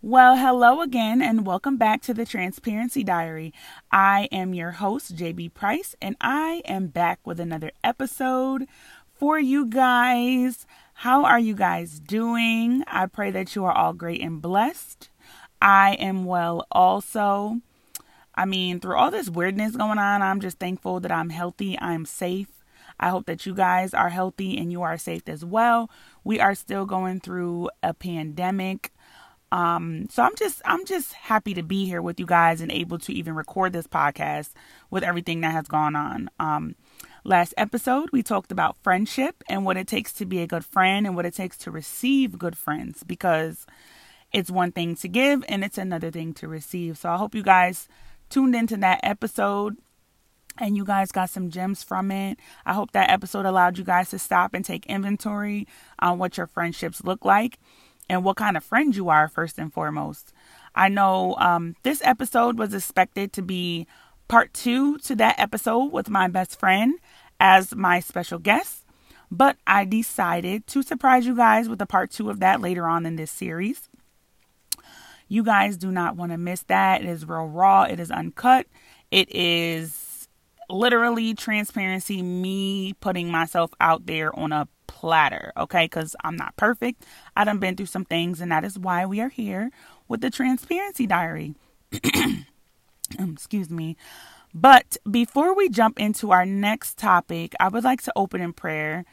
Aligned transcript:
Well, 0.00 0.36
hello 0.36 0.80
again, 0.80 1.20
and 1.20 1.44
welcome 1.44 1.76
back 1.76 2.02
to 2.02 2.14
the 2.14 2.24
Transparency 2.24 3.02
Diary. 3.02 3.52
I 3.90 4.28
am 4.30 4.54
your 4.54 4.70
host, 4.70 5.16
JB 5.16 5.54
Price, 5.54 5.96
and 6.00 6.14
I 6.20 6.62
am 6.66 6.86
back 6.86 7.18
with 7.24 7.40
another 7.40 7.72
episode 7.82 8.68
for 9.12 9.40
you 9.40 9.66
guys. 9.66 10.68
How 10.94 11.24
are 11.24 11.40
you 11.40 11.52
guys 11.52 11.98
doing? 11.98 12.84
I 12.86 13.06
pray 13.06 13.32
that 13.32 13.56
you 13.56 13.64
are 13.64 13.72
all 13.72 13.92
great 13.92 14.22
and 14.22 14.40
blessed. 14.40 15.08
I 15.60 15.94
am 15.94 16.24
well 16.24 16.64
also. 16.70 17.60
I 18.36 18.44
mean, 18.44 18.78
through 18.78 18.96
all 18.96 19.10
this 19.10 19.28
weirdness 19.28 19.74
going 19.74 19.98
on, 19.98 20.22
I'm 20.22 20.40
just 20.40 20.60
thankful 20.60 21.00
that 21.00 21.10
I'm 21.10 21.30
healthy, 21.30 21.76
I'm 21.80 22.04
safe. 22.04 22.62
I 23.00 23.08
hope 23.08 23.26
that 23.26 23.46
you 23.46 23.54
guys 23.54 23.94
are 23.94 24.10
healthy 24.10 24.58
and 24.58 24.70
you 24.70 24.80
are 24.82 24.96
safe 24.96 25.28
as 25.28 25.44
well. 25.44 25.90
We 26.22 26.38
are 26.38 26.54
still 26.54 26.86
going 26.86 27.18
through 27.18 27.70
a 27.82 27.94
pandemic. 27.94 28.92
Um, 29.50 30.08
so 30.10 30.22
I'm 30.22 30.36
just 30.36 30.60
I'm 30.64 30.84
just 30.84 31.12
happy 31.14 31.54
to 31.54 31.62
be 31.62 31.86
here 31.86 32.02
with 32.02 32.20
you 32.20 32.26
guys 32.26 32.60
and 32.60 32.70
able 32.70 32.98
to 33.00 33.12
even 33.12 33.34
record 33.34 33.72
this 33.72 33.86
podcast 33.86 34.50
with 34.90 35.02
everything 35.02 35.40
that 35.40 35.52
has 35.52 35.66
gone 35.66 35.96
on. 35.96 36.28
Um, 36.38 36.74
last 37.24 37.54
episode 37.56 38.10
we 38.12 38.22
talked 38.22 38.52
about 38.52 38.76
friendship 38.82 39.42
and 39.48 39.64
what 39.64 39.76
it 39.76 39.86
takes 39.86 40.12
to 40.14 40.26
be 40.26 40.40
a 40.40 40.46
good 40.46 40.64
friend 40.64 41.06
and 41.06 41.16
what 41.16 41.26
it 41.26 41.34
takes 41.34 41.56
to 41.58 41.70
receive 41.70 42.38
good 42.38 42.56
friends 42.56 43.02
because 43.02 43.66
it's 44.32 44.50
one 44.50 44.72
thing 44.72 44.94
to 44.96 45.08
give 45.08 45.42
and 45.48 45.64
it's 45.64 45.78
another 45.78 46.10
thing 46.10 46.34
to 46.34 46.48
receive. 46.48 46.98
So 46.98 47.10
I 47.10 47.16
hope 47.16 47.34
you 47.34 47.42
guys 47.42 47.88
tuned 48.28 48.54
into 48.54 48.76
that 48.78 49.00
episode 49.02 49.78
and 50.58 50.76
you 50.76 50.84
guys 50.84 51.12
got 51.12 51.30
some 51.30 51.50
gems 51.50 51.82
from 51.82 52.10
it. 52.10 52.38
I 52.66 52.74
hope 52.74 52.92
that 52.92 53.10
episode 53.10 53.46
allowed 53.46 53.78
you 53.78 53.84
guys 53.84 54.10
to 54.10 54.18
stop 54.18 54.52
and 54.52 54.64
take 54.64 54.84
inventory 54.86 55.66
on 55.98 56.18
what 56.18 56.36
your 56.36 56.46
friendships 56.46 57.02
look 57.04 57.24
like 57.24 57.58
and 58.08 58.24
what 58.24 58.36
kind 58.36 58.56
of 58.56 58.64
friend 58.64 58.94
you 58.94 59.08
are, 59.08 59.28
first 59.28 59.58
and 59.58 59.72
foremost. 59.72 60.32
I 60.74 60.88
know 60.88 61.34
um, 61.38 61.76
this 61.82 62.00
episode 62.04 62.58
was 62.58 62.74
expected 62.74 63.32
to 63.34 63.42
be 63.42 63.86
part 64.28 64.52
two 64.52 64.98
to 64.98 65.16
that 65.16 65.38
episode 65.38 65.86
with 65.86 66.10
my 66.10 66.28
best 66.28 66.58
friend 66.58 66.98
as 67.40 67.74
my 67.74 68.00
special 68.00 68.38
guest, 68.38 68.84
but 69.30 69.56
I 69.66 69.84
decided 69.84 70.66
to 70.68 70.82
surprise 70.82 71.26
you 71.26 71.34
guys 71.34 71.68
with 71.68 71.80
a 71.80 71.86
part 71.86 72.10
two 72.10 72.30
of 72.30 72.40
that 72.40 72.60
later 72.60 72.86
on 72.86 73.06
in 73.06 73.16
this 73.16 73.30
series. 73.30 73.88
You 75.28 75.42
guys 75.42 75.76
do 75.76 75.90
not 75.90 76.16
want 76.16 76.32
to 76.32 76.38
miss 76.38 76.62
that. 76.64 77.02
It 77.02 77.08
is 77.08 77.26
real 77.26 77.46
raw, 77.46 77.82
it 77.82 78.00
is 78.00 78.10
uncut, 78.10 78.66
it 79.10 79.34
is 79.34 80.28
literally 80.70 81.34
transparency, 81.34 82.22
me 82.22 82.92
putting 82.94 83.30
myself 83.30 83.70
out 83.80 84.06
there 84.06 84.36
on 84.38 84.52
a 84.52 84.68
platter, 84.88 85.52
okay? 85.56 85.84
Because 85.84 86.16
I'm 86.24 86.36
not 86.36 86.56
perfect. 86.56 87.06
I 87.36 87.44
done 87.44 87.60
been 87.60 87.76
through 87.76 87.86
some 87.86 88.04
things, 88.04 88.40
and 88.40 88.50
that 88.50 88.64
is 88.64 88.76
why 88.76 89.06
we 89.06 89.20
are 89.20 89.28
here 89.28 89.70
with 90.08 90.20
the 90.20 90.30
Transparency 90.30 91.06
Diary. 91.06 91.54
Um, 93.18 93.32
excuse 93.32 93.70
me. 93.70 93.96
But 94.52 94.96
before 95.10 95.54
we 95.54 95.68
jump 95.68 95.98
into 95.98 96.30
our 96.30 96.44
next 96.44 96.98
topic, 96.98 97.54
I 97.60 97.68
would 97.68 97.84
like 97.84 98.02
to 98.02 98.12
open 98.16 98.40
in 98.40 98.52
prayer. 98.52 99.04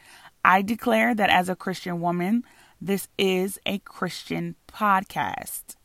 I 0.43 0.61
declare 0.61 1.15
that 1.15 1.29
as 1.29 1.49
a 1.49 1.55
Christian 1.55 2.01
woman, 2.01 2.43
this 2.81 3.07
is 3.17 3.59
a 3.65 3.79
Christian 3.79 4.55
podcast. 4.67 5.75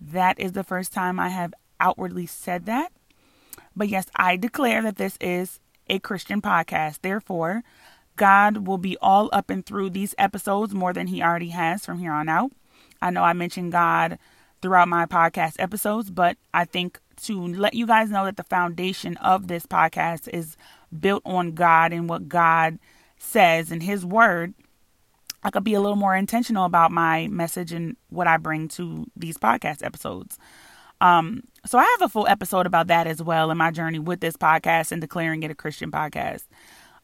That 0.00 0.38
is 0.38 0.52
the 0.52 0.64
first 0.64 0.92
time 0.92 1.18
I 1.18 1.28
have 1.30 1.54
outwardly 1.80 2.26
said 2.26 2.66
that. 2.66 2.92
But 3.74 3.88
yes, 3.88 4.06
I 4.16 4.36
declare 4.36 4.82
that 4.82 4.96
this 4.96 5.16
is 5.20 5.60
a 5.88 5.98
Christian 5.98 6.40
podcast. 6.42 7.00
Therefore, 7.02 7.62
God 8.18 8.66
will 8.66 8.78
be 8.78 8.98
all 9.00 9.30
up 9.32 9.48
and 9.48 9.64
through 9.64 9.90
these 9.90 10.14
episodes 10.18 10.74
more 10.74 10.92
than 10.92 11.06
He 11.06 11.22
already 11.22 11.48
has 11.48 11.86
from 11.86 11.98
here 11.98 12.12
on 12.12 12.28
out. 12.28 12.52
I 13.00 13.10
know 13.10 13.22
I 13.22 13.32
mentioned 13.32 13.72
God 13.72 14.18
throughout 14.60 14.88
my 14.88 15.06
podcast 15.06 15.54
episodes, 15.58 16.10
but 16.10 16.36
I 16.52 16.64
think 16.66 17.00
to 17.22 17.46
let 17.46 17.74
you 17.74 17.86
guys 17.86 18.10
know 18.10 18.24
that 18.26 18.36
the 18.36 18.44
foundation 18.44 19.16
of 19.18 19.48
this 19.48 19.64
podcast 19.66 20.28
is 20.28 20.56
built 21.00 21.22
on 21.24 21.52
God 21.52 21.92
and 21.92 22.08
what 22.08 22.28
God 22.28 22.78
says 23.18 23.72
in 23.72 23.80
His 23.80 24.04
Word, 24.04 24.54
I 25.42 25.50
could 25.50 25.64
be 25.64 25.74
a 25.74 25.80
little 25.80 25.96
more 25.96 26.16
intentional 26.16 26.64
about 26.64 26.90
my 26.90 27.28
message 27.28 27.72
and 27.72 27.96
what 28.10 28.26
I 28.26 28.36
bring 28.36 28.68
to 28.68 29.06
these 29.16 29.38
podcast 29.38 29.84
episodes. 29.84 30.38
Um, 31.00 31.44
so 31.64 31.78
I 31.78 31.84
have 31.84 32.02
a 32.02 32.08
full 32.08 32.26
episode 32.26 32.66
about 32.66 32.88
that 32.88 33.06
as 33.06 33.22
well 33.22 33.50
in 33.50 33.58
my 33.58 33.70
journey 33.70 34.00
with 34.00 34.20
this 34.20 34.36
podcast 34.36 34.90
and 34.90 35.00
declaring 35.00 35.42
it 35.44 35.50
a 35.50 35.54
Christian 35.54 35.90
podcast. 35.92 36.44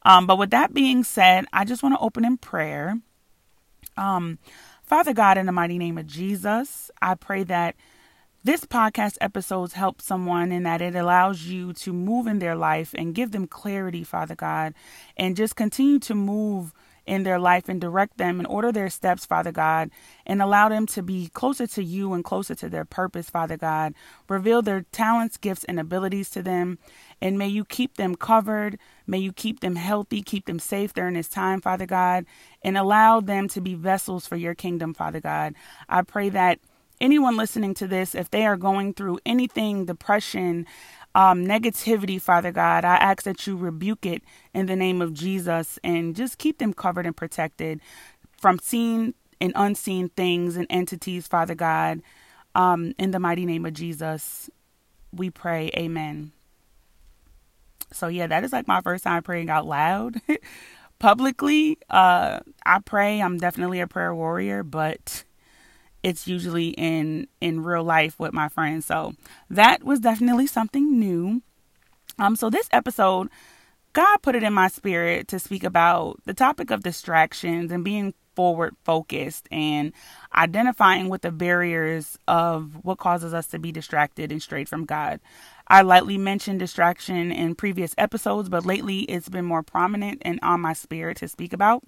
Um, 0.05 0.27
but 0.27 0.37
with 0.37 0.51
that 0.51 0.73
being 0.73 1.03
said, 1.03 1.45
I 1.51 1.65
just 1.65 1.83
want 1.83 1.95
to 1.95 1.99
open 1.99 2.23
in 2.23 2.37
prayer. 2.37 2.95
Um, 3.97 4.37
Father 4.83 5.13
God, 5.13 5.37
in 5.37 5.47
the 5.47 5.51
mighty 5.51 5.77
name 5.77 5.97
of 5.97 6.05
Jesus, 6.05 6.91
I 7.01 7.15
pray 7.15 7.43
that 7.43 7.75
this 8.43 8.63
podcast 8.63 9.17
episodes 9.19 9.73
help 9.73 9.99
someone 9.99 10.51
and 10.51 10.63
that 10.67 10.79
it 10.79 10.95
allows 10.95 11.45
you 11.47 11.73
to 11.73 11.91
move 11.91 12.27
in 12.27 12.37
their 12.37 12.55
life 12.55 12.93
and 12.95 13.15
give 13.15 13.31
them 13.31 13.47
clarity, 13.47 14.03
Father 14.03 14.35
God, 14.35 14.75
and 15.17 15.35
just 15.35 15.55
continue 15.55 15.97
to 15.99 16.13
move 16.13 16.71
in 17.07 17.23
their 17.23 17.39
life 17.39 17.69
and 17.69 17.81
direct 17.81 18.17
them 18.17 18.39
and 18.39 18.47
order 18.47 18.71
their 18.71 18.89
steps, 18.89 19.25
Father 19.25 19.51
God, 19.51 19.89
and 20.25 20.41
allow 20.41 20.69
them 20.69 20.85
to 20.87 21.01
be 21.01 21.27
closer 21.29 21.67
to 21.67 21.83
you 21.83 22.13
and 22.13 22.23
closer 22.23 22.55
to 22.55 22.69
their 22.69 22.85
purpose, 22.85 23.29
Father 23.29 23.57
God. 23.57 23.93
Reveal 24.27 24.61
their 24.61 24.85
talents, 24.91 25.37
gifts, 25.37 25.63
and 25.63 25.79
abilities 25.79 26.29
to 26.31 26.41
them, 26.41 26.77
and 27.21 27.37
may 27.37 27.47
you 27.47 27.65
keep 27.65 27.97
them 27.97 28.15
covered. 28.15 28.77
May 29.07 29.19
you 29.19 29.31
keep 29.31 29.59
them 29.59 29.75
healthy, 29.75 30.21
keep 30.21 30.45
them 30.45 30.59
safe 30.59 30.93
during 30.93 31.15
this 31.15 31.29
time, 31.29 31.61
Father 31.61 31.85
God, 31.85 32.25
and 32.63 32.77
allow 32.77 33.19
them 33.19 33.47
to 33.49 33.61
be 33.61 33.73
vessels 33.73 34.27
for 34.27 34.35
your 34.35 34.55
kingdom, 34.55 34.93
Father 34.93 35.19
God. 35.19 35.55
I 35.89 36.01
pray 36.01 36.29
that 36.29 36.59
anyone 36.99 37.37
listening 37.37 37.73
to 37.75 37.87
this, 37.87 38.15
if 38.15 38.29
they 38.29 38.45
are 38.45 38.57
going 38.57 38.93
through 38.93 39.19
anything, 39.25 39.85
depression, 39.85 40.65
um, 41.15 41.45
negativity, 41.45 42.21
Father 42.21 42.51
God. 42.51 42.83
I 42.83 42.95
ask 42.97 43.23
that 43.23 43.47
you 43.47 43.55
rebuke 43.55 44.05
it 44.05 44.21
in 44.53 44.65
the 44.65 44.75
name 44.75 45.01
of 45.01 45.13
Jesus 45.13 45.79
and 45.83 46.15
just 46.15 46.37
keep 46.37 46.57
them 46.57 46.73
covered 46.73 47.05
and 47.05 47.15
protected 47.15 47.79
from 48.37 48.59
seen 48.59 49.15
and 49.39 49.53
unseen 49.55 50.09
things 50.09 50.57
and 50.57 50.67
entities, 50.69 51.25
Father 51.27 51.55
God. 51.55 52.01
Um, 52.53 52.93
in 52.99 53.11
the 53.11 53.19
mighty 53.19 53.45
name 53.45 53.65
of 53.65 53.73
Jesus, 53.73 54.49
we 55.11 55.29
pray. 55.29 55.71
Amen. 55.75 56.34
So, 57.95 58.07
yeah, 58.07 58.27
that 58.27 58.43
is 58.43 58.53
like 58.53 58.67
my 58.67 58.81
first 58.81 59.03
time 59.03 59.23
praying 59.23 59.49
out 59.49 59.65
loud 59.65 60.21
publicly. 60.99 61.77
Uh, 61.89 62.39
I 62.65 62.79
pray. 62.79 63.21
I'm 63.21 63.37
definitely 63.37 63.79
a 63.79 63.87
prayer 63.87 64.13
warrior, 64.13 64.63
but 64.63 65.23
it's 66.05 66.27
usually 66.27 66.67
in 66.69 67.27
in 67.41 67.63
real 67.63 67.83
life 67.83 68.19
with 68.19 68.31
my 68.31 68.47
friends. 68.47 68.85
So 68.85 69.13
that 69.49 69.83
was 69.83 69.99
definitely 69.99 70.45
something 70.45 70.99
new. 70.99 71.41
Um 72.19 72.35
so 72.35 72.51
this 72.51 72.69
episode 72.71 73.29
God 73.93 74.17
put 74.21 74.35
it 74.35 74.43
in 74.43 74.53
my 74.53 74.67
spirit 74.67 75.27
to 75.29 75.39
speak 75.39 75.63
about 75.63 76.19
the 76.25 76.33
topic 76.33 76.69
of 76.69 76.83
distractions 76.83 77.71
and 77.71 77.83
being 77.83 78.13
forward 78.35 78.75
focused 78.83 79.47
and 79.51 79.93
identifying 80.35 81.09
with 81.09 81.21
the 81.21 81.31
barriers 81.31 82.19
of 82.27 82.77
what 82.83 82.99
causes 82.99 83.33
us 83.33 83.47
to 83.47 83.57
be 83.57 83.71
distracted 83.71 84.31
and 84.31 84.43
strayed 84.43 84.69
from 84.69 84.85
God. 84.85 85.19
I 85.67 85.81
lightly 85.81 86.17
mentioned 86.17 86.59
distraction 86.59 87.31
in 87.31 87.55
previous 87.55 87.95
episodes, 87.97 88.49
but 88.49 88.65
lately 88.65 88.99
it's 89.01 89.29
been 89.29 89.45
more 89.45 89.63
prominent 89.63 90.21
and 90.23 90.39
on 90.43 90.61
my 90.61 90.73
spirit 90.73 91.17
to 91.17 91.27
speak 91.27 91.53
about. 91.53 91.83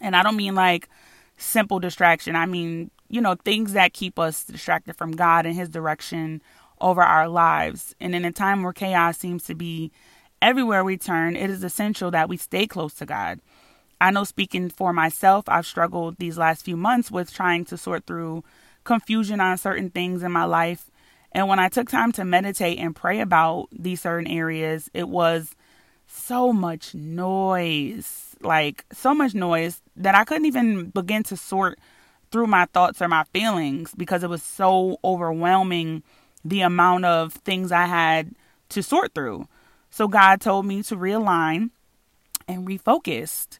And 0.00 0.14
I 0.14 0.22
don't 0.22 0.36
mean 0.36 0.54
like 0.54 0.88
simple 1.36 1.80
distraction. 1.80 2.36
I 2.36 2.46
mean 2.46 2.90
you 3.12 3.20
know, 3.20 3.34
things 3.34 3.74
that 3.74 3.92
keep 3.92 4.18
us 4.18 4.42
distracted 4.42 4.96
from 4.96 5.12
God 5.12 5.44
and 5.44 5.54
His 5.54 5.68
direction 5.68 6.42
over 6.80 7.02
our 7.02 7.28
lives. 7.28 7.94
And 8.00 8.14
in 8.14 8.24
a 8.24 8.32
time 8.32 8.62
where 8.62 8.72
chaos 8.72 9.18
seems 9.18 9.44
to 9.44 9.54
be 9.54 9.92
everywhere 10.40 10.82
we 10.82 10.96
turn, 10.96 11.36
it 11.36 11.50
is 11.50 11.62
essential 11.62 12.10
that 12.10 12.30
we 12.30 12.38
stay 12.38 12.66
close 12.66 12.94
to 12.94 13.06
God. 13.06 13.40
I 14.00 14.10
know 14.10 14.24
speaking 14.24 14.70
for 14.70 14.94
myself, 14.94 15.44
I've 15.46 15.66
struggled 15.66 16.16
these 16.16 16.38
last 16.38 16.64
few 16.64 16.76
months 16.76 17.10
with 17.10 17.32
trying 17.32 17.66
to 17.66 17.76
sort 17.76 18.06
through 18.06 18.44
confusion 18.82 19.40
on 19.40 19.58
certain 19.58 19.90
things 19.90 20.22
in 20.22 20.32
my 20.32 20.44
life. 20.44 20.90
And 21.32 21.48
when 21.48 21.58
I 21.58 21.68
took 21.68 21.88
time 21.88 22.12
to 22.12 22.24
meditate 22.24 22.78
and 22.78 22.94
pray 22.94 23.20
about 23.20 23.68
these 23.72 24.02
certain 24.02 24.30
areas, 24.30 24.90
it 24.92 25.08
was 25.08 25.54
so 26.06 26.52
much 26.52 26.94
noise, 26.94 28.36
like 28.42 28.84
so 28.92 29.14
much 29.14 29.34
noise 29.34 29.80
that 29.96 30.14
I 30.14 30.24
couldn't 30.24 30.46
even 30.46 30.90
begin 30.90 31.22
to 31.24 31.36
sort 31.36 31.78
through 32.30 32.46
my 32.46 32.66
thoughts 32.66 33.00
or 33.00 33.08
my 33.08 33.24
feelings 33.32 33.94
because 33.96 34.22
it 34.22 34.30
was 34.30 34.42
so 34.42 34.98
overwhelming 35.04 36.02
the 36.44 36.62
amount 36.62 37.04
of 37.04 37.32
things 37.32 37.72
I 37.72 37.86
had 37.86 38.34
to 38.70 38.82
sort 38.82 39.14
through. 39.14 39.46
So 39.90 40.08
God 40.08 40.40
told 40.40 40.66
me 40.66 40.82
to 40.84 40.96
realign 40.96 41.70
and 42.48 42.66
refocus. 42.66 43.58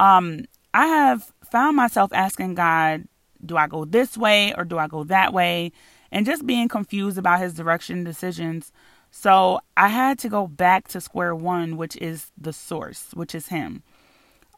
Um, 0.00 0.44
I 0.74 0.86
have 0.86 1.32
found 1.50 1.76
myself 1.76 2.12
asking 2.12 2.54
God, 2.54 3.06
do 3.44 3.56
I 3.56 3.66
go 3.66 3.84
this 3.84 4.16
way 4.16 4.54
or 4.56 4.64
do 4.64 4.78
I 4.78 4.88
go 4.88 5.04
that 5.04 5.32
way? 5.32 5.72
And 6.10 6.26
just 6.26 6.46
being 6.46 6.68
confused 6.68 7.18
about 7.18 7.40
his 7.40 7.54
direction 7.54 8.04
decisions. 8.04 8.72
So 9.10 9.60
I 9.76 9.88
had 9.88 10.18
to 10.20 10.28
go 10.28 10.46
back 10.46 10.88
to 10.88 11.00
square 11.00 11.34
one, 11.34 11.76
which 11.76 11.96
is 11.96 12.30
the 12.36 12.52
source, 12.52 13.10
which 13.14 13.34
is 13.34 13.48
him. 13.48 13.82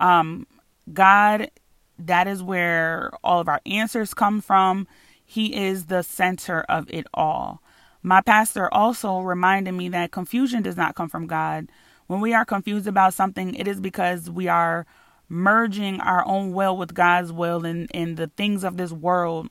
Um, 0.00 0.47
God 0.93 1.50
that 2.06 2.26
is 2.26 2.43
where 2.43 3.11
all 3.23 3.41
of 3.41 3.49
our 3.49 3.61
answers 3.67 4.14
come 4.14 4.41
from. 4.41 4.87
He 5.25 5.55
is 5.55 5.87
the 5.87 6.02
center 6.02 6.62
of 6.62 6.91
it 6.91 7.06
all. 7.14 7.62
My 8.02 8.20
pastor 8.20 8.73
also 8.73 9.20
reminded 9.20 9.73
me 9.73 9.88
that 9.91 10.11
confusion 10.11 10.62
does 10.62 10.76
not 10.76 10.94
come 10.94 11.08
from 11.08 11.26
God. 11.26 11.69
When 12.06 12.20
we 12.20 12.32
are 12.32 12.44
confused 12.44 12.87
about 12.87 13.14
something, 13.14 13.55
it 13.55 13.69
is 13.69 13.81
because 13.81 14.31
we 14.31 14.49
are 14.49 14.87
merging 15.29 16.00
our 16.00 16.26
own 16.26 16.52
will 16.52 16.76
with 16.76 16.94
God's 16.94 17.32
will 17.32 17.64
and, 17.64 17.88
and 17.94 18.17
the 18.17 18.29
things 18.29 18.64
of 18.64 18.76
this 18.76 18.91
world. 18.91 19.49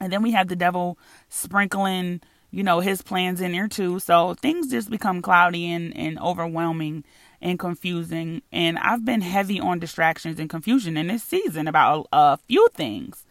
And 0.00 0.12
then 0.12 0.22
we 0.22 0.32
have 0.32 0.48
the 0.48 0.56
devil 0.56 0.98
sprinkling, 1.28 2.20
you 2.50 2.62
know, 2.62 2.80
his 2.80 3.02
plans 3.02 3.40
in 3.40 3.52
there 3.52 3.68
too. 3.68 3.98
So 3.98 4.34
things 4.34 4.70
just 4.70 4.90
become 4.90 5.22
cloudy 5.22 5.70
and, 5.70 5.96
and 5.96 6.18
overwhelming 6.18 7.04
and 7.40 7.58
confusing. 7.58 8.42
And 8.50 8.78
I've 8.78 9.04
been 9.04 9.20
heavy 9.20 9.60
on 9.60 9.78
distractions 9.78 10.38
and 10.38 10.50
confusion 10.50 10.96
in 10.96 11.08
this 11.08 11.22
season 11.22 11.68
about 11.68 12.08
a, 12.12 12.16
a 12.16 12.38
few 12.48 12.68
things. 12.74 13.24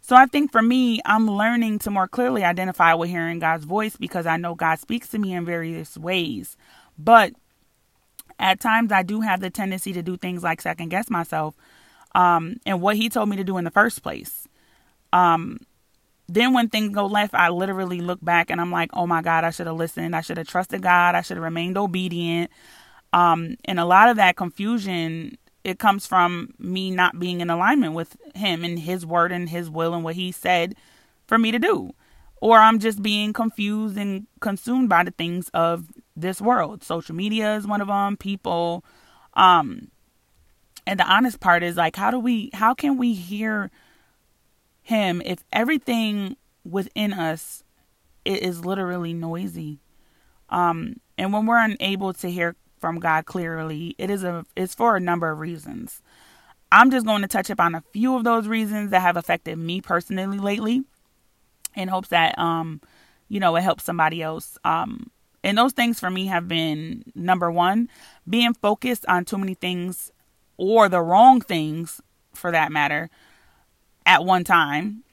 So 0.00 0.16
I 0.16 0.26
think 0.26 0.50
for 0.50 0.62
me, 0.62 1.00
I'm 1.04 1.30
learning 1.30 1.78
to 1.80 1.90
more 1.90 2.08
clearly 2.08 2.42
identify 2.42 2.92
with 2.94 3.08
hearing 3.08 3.38
God's 3.38 3.64
voice 3.64 3.96
because 3.96 4.26
I 4.26 4.36
know 4.36 4.54
God 4.54 4.80
speaks 4.80 5.08
to 5.08 5.18
me 5.18 5.32
in 5.32 5.44
various 5.44 5.96
ways. 5.96 6.56
But 6.98 7.32
at 8.38 8.58
times 8.58 8.90
I 8.90 9.04
do 9.04 9.20
have 9.20 9.40
the 9.40 9.50
tendency 9.50 9.92
to 9.92 10.02
do 10.02 10.16
things 10.16 10.42
like 10.42 10.60
second 10.60 10.88
guess 10.88 11.08
myself 11.08 11.54
um, 12.14 12.56
and 12.66 12.80
what 12.80 12.96
he 12.96 13.08
told 13.08 13.28
me 13.28 13.36
to 13.36 13.44
do 13.44 13.58
in 13.58 13.64
the 13.64 13.70
first 13.70 14.02
place. 14.02 14.48
Um, 15.12 15.60
then 16.34 16.54
when 16.54 16.68
things 16.68 16.94
go 16.94 17.06
left, 17.06 17.34
I 17.34 17.50
literally 17.50 18.00
look 18.00 18.24
back 18.24 18.50
and 18.50 18.60
I'm 18.60 18.70
like, 18.70 18.90
oh 18.94 19.06
my 19.06 19.22
God, 19.22 19.44
I 19.44 19.50
should 19.50 19.66
have 19.66 19.76
listened. 19.76 20.16
I 20.16 20.22
should 20.22 20.38
have 20.38 20.48
trusted 20.48 20.82
God. 20.82 21.14
I 21.14 21.20
should 21.20 21.36
have 21.36 21.44
remained 21.44 21.76
obedient. 21.76 22.50
Um, 23.12 23.56
and 23.66 23.78
a 23.78 23.84
lot 23.84 24.08
of 24.08 24.16
that 24.16 24.36
confusion 24.36 25.36
it 25.64 25.78
comes 25.78 26.06
from 26.06 26.54
me 26.58 26.90
not 26.90 27.20
being 27.20 27.40
in 27.40 27.50
alignment 27.50 27.94
with 27.94 28.16
him 28.34 28.64
and 28.64 28.78
his 28.80 29.06
word 29.06 29.30
and 29.30 29.48
his 29.48 29.70
will 29.70 29.94
and 29.94 30.02
what 30.02 30.16
he 30.16 30.32
said 30.32 30.74
for 31.26 31.38
me 31.38 31.52
to 31.52 31.58
do. 31.58 31.92
Or 32.40 32.58
I'm 32.58 32.80
just 32.80 33.02
being 33.02 33.32
confused 33.32 33.96
and 33.96 34.26
consumed 34.40 34.88
by 34.88 35.04
the 35.04 35.12
things 35.12 35.48
of 35.54 35.86
this 36.16 36.40
world. 36.40 36.82
Social 36.82 37.14
media 37.14 37.54
is 37.54 37.66
one 37.66 37.80
of 37.80 37.86
them, 37.86 38.16
people. 38.16 38.84
Um, 39.34 39.92
and 40.84 40.98
the 40.98 41.04
honest 41.04 41.38
part 41.38 41.62
is 41.62 41.76
like, 41.76 41.94
how 41.94 42.10
do 42.10 42.18
we, 42.18 42.50
how 42.54 42.74
can 42.74 42.96
we 42.96 43.14
hear 43.14 43.70
him 44.82 45.22
if 45.24 45.44
everything 45.52 46.36
within 46.64 47.12
us 47.12 47.64
is 48.24 48.64
literally 48.64 49.12
noisy? 49.12 49.80
Um, 50.50 51.00
and 51.16 51.32
when 51.32 51.46
we're 51.46 51.58
unable 51.62 52.12
to 52.14 52.30
hear 52.30 52.56
from 52.78 52.98
God 52.98 53.26
clearly, 53.26 53.94
it 53.98 54.10
is 54.10 54.24
a 54.24 54.44
it's 54.56 54.74
for 54.74 54.96
a 54.96 55.00
number 55.00 55.30
of 55.30 55.38
reasons. 55.38 56.02
I'm 56.70 56.90
just 56.90 57.06
going 57.06 57.22
to 57.22 57.28
touch 57.28 57.50
upon 57.50 57.74
a 57.74 57.84
few 57.92 58.16
of 58.16 58.24
those 58.24 58.48
reasons 58.48 58.90
that 58.90 59.00
have 59.00 59.16
affected 59.16 59.56
me 59.58 59.80
personally 59.80 60.38
lately 60.38 60.84
in 61.74 61.88
hopes 61.88 62.08
that 62.08 62.38
um 62.38 62.80
you 63.28 63.40
know 63.40 63.56
it 63.56 63.62
helps 63.62 63.84
somebody 63.84 64.22
else. 64.22 64.58
Um 64.64 65.10
and 65.44 65.56
those 65.58 65.72
things 65.72 65.98
for 65.98 66.10
me 66.10 66.26
have 66.26 66.46
been 66.46 67.04
number 67.14 67.50
1, 67.50 67.88
being 68.28 68.54
focused 68.54 69.04
on 69.06 69.24
too 69.24 69.38
many 69.38 69.54
things 69.54 70.12
or 70.56 70.88
the 70.88 71.00
wrong 71.00 71.40
things 71.40 72.00
for 72.34 72.52
that 72.52 72.70
matter 72.70 73.10
at 74.06 74.24
one 74.24 74.44
time. 74.44 75.04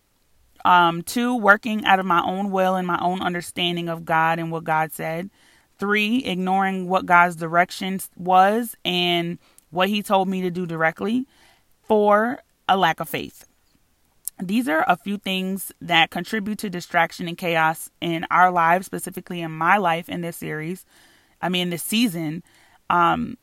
Um, 0.65 1.03
two, 1.03 1.35
working 1.35 1.85
out 1.85 1.99
of 1.99 2.05
my 2.05 2.21
own 2.21 2.51
will 2.51 2.75
and 2.75 2.85
my 2.85 2.99
own 3.01 3.21
understanding 3.21 3.87
of 3.89 4.05
God 4.05 4.39
and 4.39 4.51
what 4.51 4.63
God 4.63 4.91
said. 4.91 5.29
Three, 5.77 6.23
ignoring 6.25 6.89
what 6.89 7.05
God's 7.05 7.37
direction 7.37 8.01
was 8.17 8.75
and 8.83 9.39
what 9.69 9.87
He 9.89 10.03
told 10.03 10.27
me 10.27 10.41
to 10.41 10.51
do 10.51 10.65
directly. 10.65 11.25
Four, 11.83 12.41
a 12.67 12.75
lack 12.75 12.99
of 12.99 13.07
faith. 13.07 13.45
These 14.41 14.69
are 14.69 14.85
a 14.87 14.95
few 14.95 15.17
things 15.17 15.71
that 15.81 16.11
contribute 16.11 16.59
to 16.59 16.69
distraction 16.69 17.27
and 17.27 17.37
chaos 17.37 17.89
in 17.99 18.25
our 18.31 18.51
lives, 18.51 18.85
specifically 18.85 19.41
in 19.41 19.51
my 19.51 19.77
life 19.77 20.07
in 20.07 20.21
this 20.21 20.37
series. 20.37 20.85
I 21.41 21.49
mean, 21.49 21.69
this 21.69 21.83
season. 21.83 22.43
Um, 22.89 23.37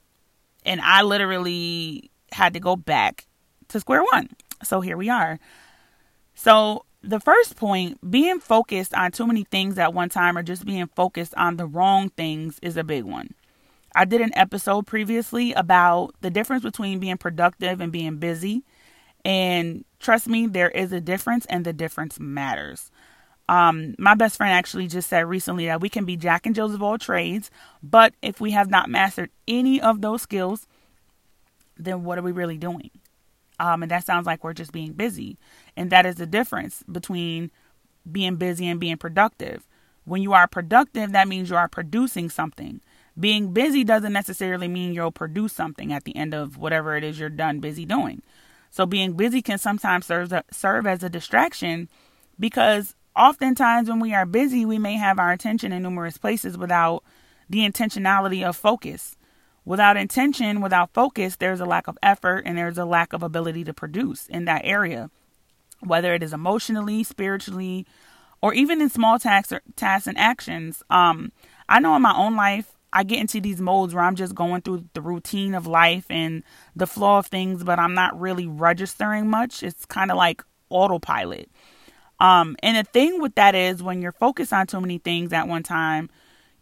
and 0.64 0.80
I 0.80 1.02
literally 1.02 2.10
had 2.32 2.54
to 2.54 2.60
go 2.60 2.76
back 2.76 3.26
to 3.68 3.80
square 3.80 4.02
one. 4.02 4.30
So 4.62 4.80
here 4.80 4.96
we 4.96 5.08
are. 5.08 5.38
So 6.34 6.84
the 7.02 7.20
first 7.20 7.56
point, 7.56 8.10
being 8.10 8.40
focused 8.40 8.94
on 8.94 9.12
too 9.12 9.26
many 9.26 9.44
things 9.44 9.78
at 9.78 9.94
one 9.94 10.08
time 10.08 10.36
or 10.36 10.42
just 10.42 10.66
being 10.66 10.88
focused 10.88 11.34
on 11.36 11.56
the 11.56 11.66
wrong 11.66 12.10
things 12.10 12.58
is 12.62 12.76
a 12.76 12.84
big 12.84 13.04
one. 13.04 13.34
I 13.94 14.04
did 14.04 14.20
an 14.20 14.36
episode 14.36 14.86
previously 14.86 15.52
about 15.54 16.14
the 16.20 16.30
difference 16.30 16.62
between 16.62 16.98
being 16.98 17.16
productive 17.16 17.80
and 17.80 17.90
being 17.90 18.18
busy. 18.18 18.62
And 19.24 19.84
trust 20.00 20.28
me, 20.28 20.46
there 20.46 20.70
is 20.70 20.92
a 20.92 21.00
difference, 21.00 21.46
and 21.46 21.64
the 21.64 21.72
difference 21.72 22.20
matters. 22.20 22.90
Um, 23.48 23.94
my 23.98 24.14
best 24.14 24.36
friend 24.36 24.52
actually 24.52 24.88
just 24.88 25.08
said 25.08 25.26
recently 25.26 25.66
that 25.66 25.80
we 25.80 25.88
can 25.88 26.04
be 26.04 26.16
Jack 26.16 26.46
and 26.46 26.54
Jills 26.54 26.74
of 26.74 26.82
all 26.82 26.98
trades, 26.98 27.50
but 27.82 28.12
if 28.20 28.40
we 28.40 28.50
have 28.50 28.68
not 28.68 28.90
mastered 28.90 29.30
any 29.46 29.80
of 29.80 30.00
those 30.00 30.22
skills, 30.22 30.66
then 31.78 32.04
what 32.04 32.18
are 32.18 32.22
we 32.22 32.32
really 32.32 32.58
doing? 32.58 32.90
Um, 33.58 33.82
and 33.82 33.90
that 33.90 34.04
sounds 34.04 34.26
like 34.26 34.44
we're 34.44 34.52
just 34.52 34.72
being 34.72 34.92
busy. 34.92 35.38
And 35.76 35.90
that 35.90 36.06
is 36.06 36.16
the 36.16 36.26
difference 36.26 36.82
between 36.90 37.50
being 38.10 38.36
busy 38.36 38.66
and 38.66 38.78
being 38.78 38.96
productive. 38.96 39.66
When 40.04 40.22
you 40.22 40.32
are 40.32 40.46
productive, 40.46 41.12
that 41.12 41.28
means 41.28 41.50
you 41.50 41.56
are 41.56 41.68
producing 41.68 42.30
something. 42.30 42.80
Being 43.18 43.52
busy 43.52 43.82
doesn't 43.82 44.12
necessarily 44.12 44.68
mean 44.68 44.92
you'll 44.92 45.10
produce 45.10 45.52
something 45.52 45.92
at 45.92 46.04
the 46.04 46.14
end 46.14 46.34
of 46.34 46.58
whatever 46.58 46.96
it 46.96 47.04
is 47.04 47.18
you're 47.18 47.28
done 47.30 47.60
busy 47.60 47.86
doing. 47.86 48.22
So 48.70 48.84
being 48.84 49.14
busy 49.14 49.40
can 49.40 49.58
sometimes 49.58 50.06
serve 50.06 50.32
serve 50.50 50.86
as 50.86 51.02
a 51.02 51.08
distraction 51.08 51.88
because 52.38 52.94
oftentimes 53.16 53.88
when 53.88 54.00
we 54.00 54.14
are 54.14 54.26
busy, 54.26 54.66
we 54.66 54.78
may 54.78 54.94
have 54.94 55.18
our 55.18 55.32
attention 55.32 55.72
in 55.72 55.82
numerous 55.82 56.18
places 56.18 56.58
without 56.58 57.02
the 57.48 57.60
intentionality 57.60 58.46
of 58.46 58.56
focus. 58.56 59.16
Without 59.66 59.96
intention, 59.96 60.60
without 60.60 60.94
focus, 60.94 61.36
there's 61.36 61.60
a 61.60 61.66
lack 61.66 61.88
of 61.88 61.98
effort 62.00 62.44
and 62.46 62.56
there's 62.56 62.78
a 62.78 62.84
lack 62.84 63.12
of 63.12 63.24
ability 63.24 63.64
to 63.64 63.74
produce 63.74 64.28
in 64.28 64.44
that 64.44 64.62
area, 64.64 65.10
whether 65.80 66.14
it 66.14 66.22
is 66.22 66.32
emotionally, 66.32 67.02
spiritually, 67.02 67.84
or 68.40 68.54
even 68.54 68.80
in 68.80 68.88
small 68.88 69.18
tasks, 69.18 69.52
tasks 69.74 70.06
and 70.06 70.16
actions. 70.16 70.84
Um, 70.88 71.32
I 71.68 71.80
know 71.80 71.96
in 71.96 72.02
my 72.02 72.16
own 72.16 72.36
life, 72.36 72.76
I 72.92 73.02
get 73.02 73.18
into 73.18 73.40
these 73.40 73.60
modes 73.60 73.92
where 73.92 74.04
I'm 74.04 74.14
just 74.14 74.36
going 74.36 74.62
through 74.62 74.84
the 74.94 75.00
routine 75.00 75.54
of 75.54 75.66
life 75.66 76.06
and 76.10 76.44
the 76.76 76.86
flow 76.86 77.18
of 77.18 77.26
things, 77.26 77.64
but 77.64 77.80
I'm 77.80 77.92
not 77.94 78.18
really 78.18 78.46
registering 78.46 79.28
much. 79.28 79.64
It's 79.64 79.84
kind 79.84 80.12
of 80.12 80.16
like 80.16 80.44
autopilot. 80.70 81.50
Um, 82.20 82.56
and 82.62 82.76
the 82.76 82.84
thing 82.84 83.20
with 83.20 83.34
that 83.34 83.56
is 83.56 83.82
when 83.82 84.00
you're 84.00 84.12
focused 84.12 84.52
on 84.52 84.68
too 84.68 84.80
many 84.80 84.98
things 84.98 85.32
at 85.32 85.48
one 85.48 85.64
time, 85.64 86.08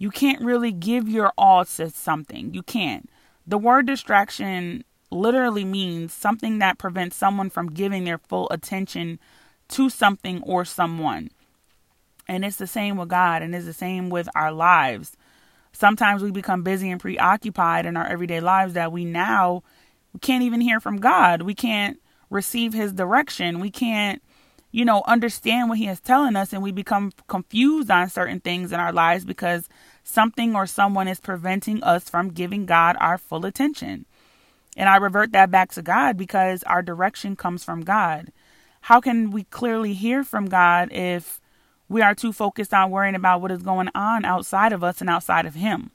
you 0.04 0.10
can't 0.10 0.42
really 0.42 0.70
give 0.70 1.08
your 1.08 1.32
all 1.38 1.64
to 1.64 1.88
something. 1.88 2.52
You 2.52 2.62
can't. 2.62 3.08
The 3.46 3.56
word 3.56 3.86
distraction 3.86 4.84
literally 5.10 5.64
means 5.64 6.12
something 6.12 6.58
that 6.58 6.76
prevents 6.76 7.16
someone 7.16 7.48
from 7.48 7.70
giving 7.70 8.04
their 8.04 8.18
full 8.18 8.46
attention 8.50 9.18
to 9.68 9.88
something 9.88 10.42
or 10.42 10.66
someone. 10.66 11.30
And 12.28 12.44
it's 12.44 12.58
the 12.58 12.66
same 12.66 12.98
with 12.98 13.08
God 13.08 13.40
and 13.40 13.54
it's 13.54 13.64
the 13.64 13.72
same 13.72 14.10
with 14.10 14.28
our 14.34 14.52
lives. 14.52 15.16
Sometimes 15.72 16.22
we 16.22 16.30
become 16.30 16.62
busy 16.62 16.90
and 16.90 17.00
preoccupied 17.00 17.86
in 17.86 17.96
our 17.96 18.06
everyday 18.06 18.40
lives 18.40 18.74
that 18.74 18.92
we 18.92 19.06
now 19.06 19.62
can't 20.20 20.42
even 20.42 20.60
hear 20.60 20.80
from 20.80 20.98
God. 20.98 21.40
We 21.40 21.54
can't 21.54 21.98
receive 22.28 22.74
his 22.74 22.92
direction. 22.92 23.58
We 23.58 23.70
can't 23.70 24.20
you 24.74 24.84
know, 24.84 25.04
understand 25.06 25.68
what 25.68 25.78
he 25.78 25.86
is 25.86 26.00
telling 26.00 26.34
us 26.34 26.52
and 26.52 26.60
we 26.60 26.72
become 26.72 27.12
confused 27.28 27.92
on 27.92 28.10
certain 28.10 28.40
things 28.40 28.72
in 28.72 28.80
our 28.80 28.92
lives 28.92 29.24
because 29.24 29.68
something 30.04 30.54
or 30.54 30.66
someone 30.66 31.08
is 31.08 31.18
preventing 31.18 31.82
us 31.82 32.08
from 32.08 32.28
giving 32.28 32.66
God 32.66 32.96
our 33.00 33.18
full 33.18 33.44
attention. 33.46 34.04
And 34.76 34.88
I 34.88 34.96
revert 34.96 35.32
that 35.32 35.50
back 35.50 35.72
to 35.72 35.82
God 35.82 36.16
because 36.16 36.62
our 36.64 36.82
direction 36.82 37.36
comes 37.36 37.64
from 37.64 37.82
God. 37.82 38.32
How 38.82 39.00
can 39.00 39.30
we 39.30 39.44
clearly 39.44 39.94
hear 39.94 40.22
from 40.22 40.46
God 40.46 40.92
if 40.92 41.40
we 41.88 42.02
are 42.02 42.14
too 42.14 42.32
focused 42.32 42.74
on 42.74 42.90
worrying 42.90 43.14
about 43.14 43.40
what 43.40 43.50
is 43.50 43.62
going 43.62 43.88
on 43.94 44.24
outside 44.24 44.72
of 44.72 44.84
us 44.84 45.00
and 45.00 45.08
outside 45.08 45.46
of 45.46 45.54
Him? 45.54 45.90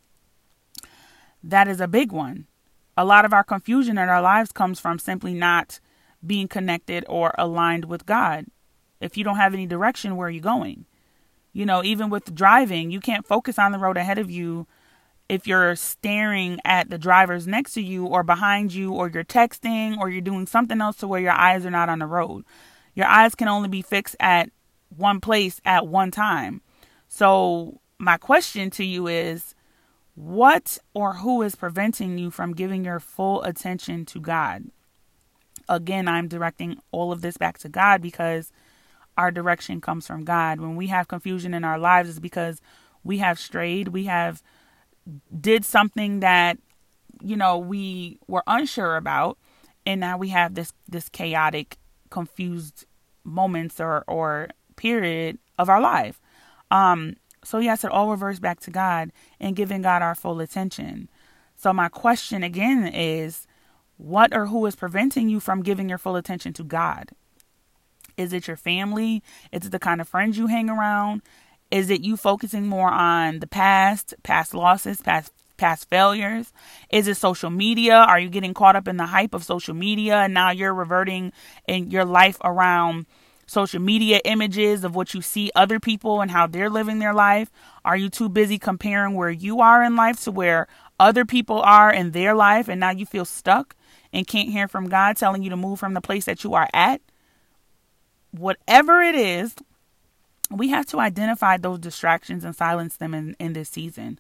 That 1.43 1.67
is 1.67 1.79
a 1.79 1.87
big 1.87 2.11
one. 2.11 2.47
A 2.97 3.05
lot 3.05 3.25
of 3.25 3.33
our 3.33 3.43
confusion 3.43 3.97
in 3.97 4.09
our 4.09 4.21
lives 4.21 4.51
comes 4.51 4.79
from 4.79 4.99
simply 4.99 5.33
not 5.33 5.79
being 6.25 6.47
connected 6.47 7.05
or 7.07 7.33
aligned 7.37 7.85
with 7.85 8.05
God. 8.05 8.47
If 8.99 9.17
you 9.17 9.23
don't 9.23 9.37
have 9.37 9.53
any 9.53 9.65
direction, 9.65 10.15
where 10.15 10.27
are 10.27 10.31
you 10.31 10.41
going? 10.41 10.85
You 11.59 11.65
know, 11.65 11.83
even 11.83 12.09
with 12.09 12.33
driving, 12.33 12.89
you 12.89 13.01
can't 13.01 13.27
focus 13.27 13.59
on 13.59 13.73
the 13.73 13.79
road 13.79 13.97
ahead 13.97 14.17
of 14.17 14.31
you 14.31 14.65
if 15.27 15.45
you're 15.45 15.75
staring 15.75 16.57
at 16.63 16.89
the 16.89 16.97
drivers 16.97 17.47
next 17.47 17.73
to 17.73 17.81
you 17.81 18.05
or 18.05 18.23
behind 18.23 18.73
you 18.73 18.93
or 18.93 19.09
you're 19.09 19.25
texting 19.25 19.97
or 19.97 20.09
you're 20.09 20.21
doing 20.21 20.47
something 20.47 20.79
else 20.79 20.95
to 20.99 21.07
where 21.09 21.19
your 21.19 21.33
eyes 21.33 21.65
are 21.65 21.69
not 21.69 21.89
on 21.89 21.99
the 21.99 22.05
road. 22.05 22.45
Your 22.95 23.07
eyes 23.07 23.35
can 23.35 23.49
only 23.49 23.67
be 23.67 23.81
fixed 23.81 24.15
at 24.21 24.49
one 24.95 25.19
place 25.19 25.59
at 25.65 25.85
one 25.85 26.11
time. 26.11 26.61
So, 27.09 27.81
my 27.97 28.15
question 28.15 28.69
to 28.69 28.85
you 28.85 29.07
is 29.07 29.53
what 30.15 30.77
or 30.93 31.15
who 31.15 31.41
is 31.41 31.57
preventing 31.57 32.17
you 32.17 32.31
from 32.31 32.53
giving 32.53 32.85
your 32.85 33.01
full 33.01 33.43
attention 33.43 34.05
to 34.05 34.21
God? 34.21 34.63
Again, 35.67 36.07
I'm 36.07 36.29
directing 36.29 36.79
all 36.93 37.11
of 37.11 37.19
this 37.19 37.35
back 37.35 37.57
to 37.57 37.67
God 37.67 38.01
because 38.01 38.49
our 39.19 39.31
direction 39.31 39.81
comes 39.81 40.07
from 40.07 40.23
God. 40.23 40.61
When 40.61 40.77
we 40.77 40.87
have 40.87 41.09
confusion 41.09 41.53
in 41.53 41.65
our 41.65 41.77
lives, 41.77 42.09
it's 42.09 42.19
because 42.19 42.61
we 43.03 43.17
have 43.17 43.37
strayed. 43.37 43.89
We 43.89 44.05
have 44.05 44.41
did 45.39 45.65
something 45.65 46.21
that 46.21 46.57
you 47.21 47.35
know 47.35 47.57
we 47.57 48.17
were 48.27 48.43
unsure 48.47 48.95
about, 48.95 49.37
and 49.85 49.99
now 49.99 50.17
we 50.17 50.29
have 50.29 50.55
this 50.55 50.71
this 50.87 51.09
chaotic, 51.09 51.77
confused 52.09 52.85
moments 53.25 53.81
or 53.81 54.05
or 54.07 54.49
period 54.77 55.37
of 55.57 55.67
our 55.67 55.81
life. 55.81 56.21
Um, 56.71 57.17
so 57.43 57.59
yes, 57.59 57.83
it 57.83 57.91
all 57.91 58.09
reverts 58.09 58.39
back 58.39 58.61
to 58.61 58.71
God 58.71 59.11
and 59.37 59.53
giving 59.53 59.81
God 59.81 60.01
our 60.01 60.15
full 60.15 60.39
attention. 60.39 61.09
So 61.57 61.73
my 61.73 61.89
question 61.89 62.41
again 62.41 62.87
is 62.87 63.47
what 63.97 64.33
or 64.33 64.45
who 64.45 64.65
is 64.65 64.77
preventing 64.77 65.27
you 65.27 65.41
from 65.41 65.61
giving 65.61 65.89
your 65.89 65.97
full 65.97 66.15
attention 66.15 66.53
to 66.53 66.63
God? 66.63 67.11
Is 68.19 68.33
it 68.33 68.47
your 68.47 68.57
family? 68.57 69.23
Is 69.53 69.65
it 69.65 69.71
the 69.71 69.79
kind 69.79 70.01
of 70.01 70.09
friends 70.09 70.37
you 70.37 70.47
hang 70.47 70.69
around? 70.69 71.21
Is 71.71 71.89
it 71.89 72.01
you 72.01 72.17
focusing 72.17 72.67
more 72.67 72.89
on 72.89 73.39
the 73.39 73.47
past, 73.47 74.13
past 74.23 74.53
losses, 74.53 75.01
past 75.01 75.31
past 75.55 75.89
failures? 75.89 76.51
Is 76.89 77.07
it 77.07 77.15
social 77.15 77.49
media? 77.49 77.95
Are 77.95 78.19
you 78.19 78.29
getting 78.29 78.53
caught 78.53 78.75
up 78.75 78.89
in 78.89 78.97
the 78.97 79.05
hype 79.05 79.33
of 79.33 79.43
social 79.43 79.73
media 79.73 80.17
and 80.17 80.33
now 80.33 80.51
you're 80.51 80.73
reverting 80.73 81.31
in 81.65 81.91
your 81.91 82.05
life 82.05 82.37
around 82.43 83.05
social 83.45 83.79
media 83.79 84.19
images 84.25 84.83
of 84.83 84.95
what 84.95 85.13
you 85.13 85.21
see 85.21 85.49
other 85.55 85.79
people 85.79 86.21
and 86.21 86.31
how 86.31 86.45
they're 86.45 86.69
living 86.69 86.99
their 86.99 87.13
life? 87.13 87.49
Are 87.85 87.97
you 87.97 88.09
too 88.09 88.27
busy 88.27 88.59
comparing 88.59 89.13
where 89.15 89.29
you 89.29 89.61
are 89.61 89.81
in 89.81 89.95
life 89.95 90.21
to 90.23 90.31
where 90.31 90.67
other 90.99 91.23
people 91.23 91.61
are 91.61 91.91
in 91.91 92.11
their 92.11 92.35
life 92.35 92.67
and 92.67 92.79
now 92.81 92.91
you 92.91 93.05
feel 93.05 93.25
stuck 93.25 93.75
and 94.11 94.27
can't 94.27 94.49
hear 94.49 94.67
from 94.67 94.89
God 94.89 95.15
telling 95.15 95.41
you 95.41 95.49
to 95.51 95.57
move 95.57 95.79
from 95.79 95.93
the 95.93 96.01
place 96.01 96.25
that 96.25 96.43
you 96.43 96.53
are 96.53 96.69
at? 96.73 97.01
Whatever 98.31 99.01
it 99.01 99.15
is, 99.15 99.55
we 100.51 100.69
have 100.69 100.85
to 100.87 100.99
identify 100.99 101.57
those 101.57 101.79
distractions 101.79 102.43
and 102.43 102.55
silence 102.55 102.95
them 102.95 103.13
in, 103.13 103.35
in 103.39 103.53
this 103.53 103.69
season. 103.69 104.19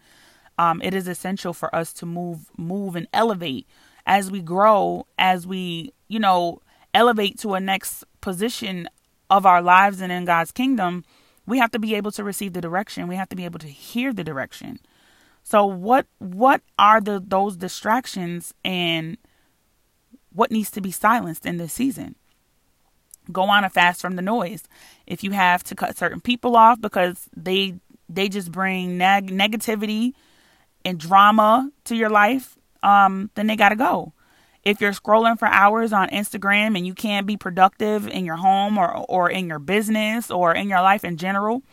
Um, 0.57 0.81
it 0.81 0.93
is 0.93 1.07
essential 1.07 1.53
for 1.53 1.73
us 1.73 1.93
to 1.93 2.05
move, 2.05 2.51
move 2.57 2.95
and 2.95 3.07
elevate 3.13 3.67
as 4.05 4.31
we 4.31 4.41
grow, 4.41 5.05
as 5.17 5.47
we, 5.47 5.93
you 6.07 6.19
know, 6.19 6.61
elevate 6.93 7.37
to 7.39 7.53
a 7.53 7.59
next 7.59 8.03
position 8.21 8.89
of 9.29 9.45
our 9.45 9.61
lives 9.61 10.01
and 10.01 10.11
in 10.11 10.25
God's 10.25 10.51
kingdom, 10.51 11.05
we 11.45 11.59
have 11.59 11.71
to 11.71 11.79
be 11.79 11.95
able 11.95 12.11
to 12.11 12.23
receive 12.23 12.53
the 12.53 12.61
direction. 12.61 13.07
We 13.07 13.15
have 13.15 13.29
to 13.29 13.35
be 13.35 13.45
able 13.45 13.59
to 13.59 13.67
hear 13.67 14.13
the 14.13 14.23
direction. 14.23 14.79
So 15.43 15.65
what 15.65 16.05
what 16.19 16.61
are 16.77 17.01
the 17.01 17.23
those 17.25 17.55
distractions 17.55 18.53
and 18.63 19.17
what 20.31 20.51
needs 20.51 20.69
to 20.71 20.81
be 20.81 20.91
silenced 20.91 21.45
in 21.45 21.57
this 21.57 21.73
season? 21.73 22.15
Go 23.31 23.43
on 23.43 23.63
a 23.63 23.69
fast 23.69 24.01
from 24.01 24.15
the 24.15 24.21
noise. 24.21 24.63
If 25.05 25.23
you 25.23 25.31
have 25.31 25.63
to 25.65 25.75
cut 25.75 25.97
certain 25.97 26.21
people 26.21 26.55
off 26.55 26.81
because 26.81 27.29
they 27.35 27.75
they 28.07 28.27
just 28.27 28.51
bring 28.51 28.97
neg- 28.97 29.31
negativity 29.31 30.13
and 30.83 30.99
drama 30.99 31.69
to 31.85 31.95
your 31.95 32.09
life, 32.09 32.57
um, 32.81 33.29
then 33.35 33.47
they 33.47 33.55
got 33.55 33.69
to 33.69 33.75
go 33.75 34.13
if 34.63 34.81
you're 34.81 34.91
scrolling 34.91 35.37
for 35.37 35.47
hours 35.47 35.93
on 35.93 36.09
Instagram 36.09 36.75
and 36.77 36.85
you 36.85 36.93
can't 36.93 37.25
be 37.25 37.37
productive 37.37 38.07
in 38.07 38.25
your 38.25 38.35
home 38.35 38.77
or 38.77 39.05
or 39.09 39.29
in 39.29 39.47
your 39.47 39.59
business 39.59 40.29
or 40.29 40.53
in 40.53 40.69
your 40.69 40.81
life 40.81 41.03
in 41.03 41.17
general, 41.17 41.63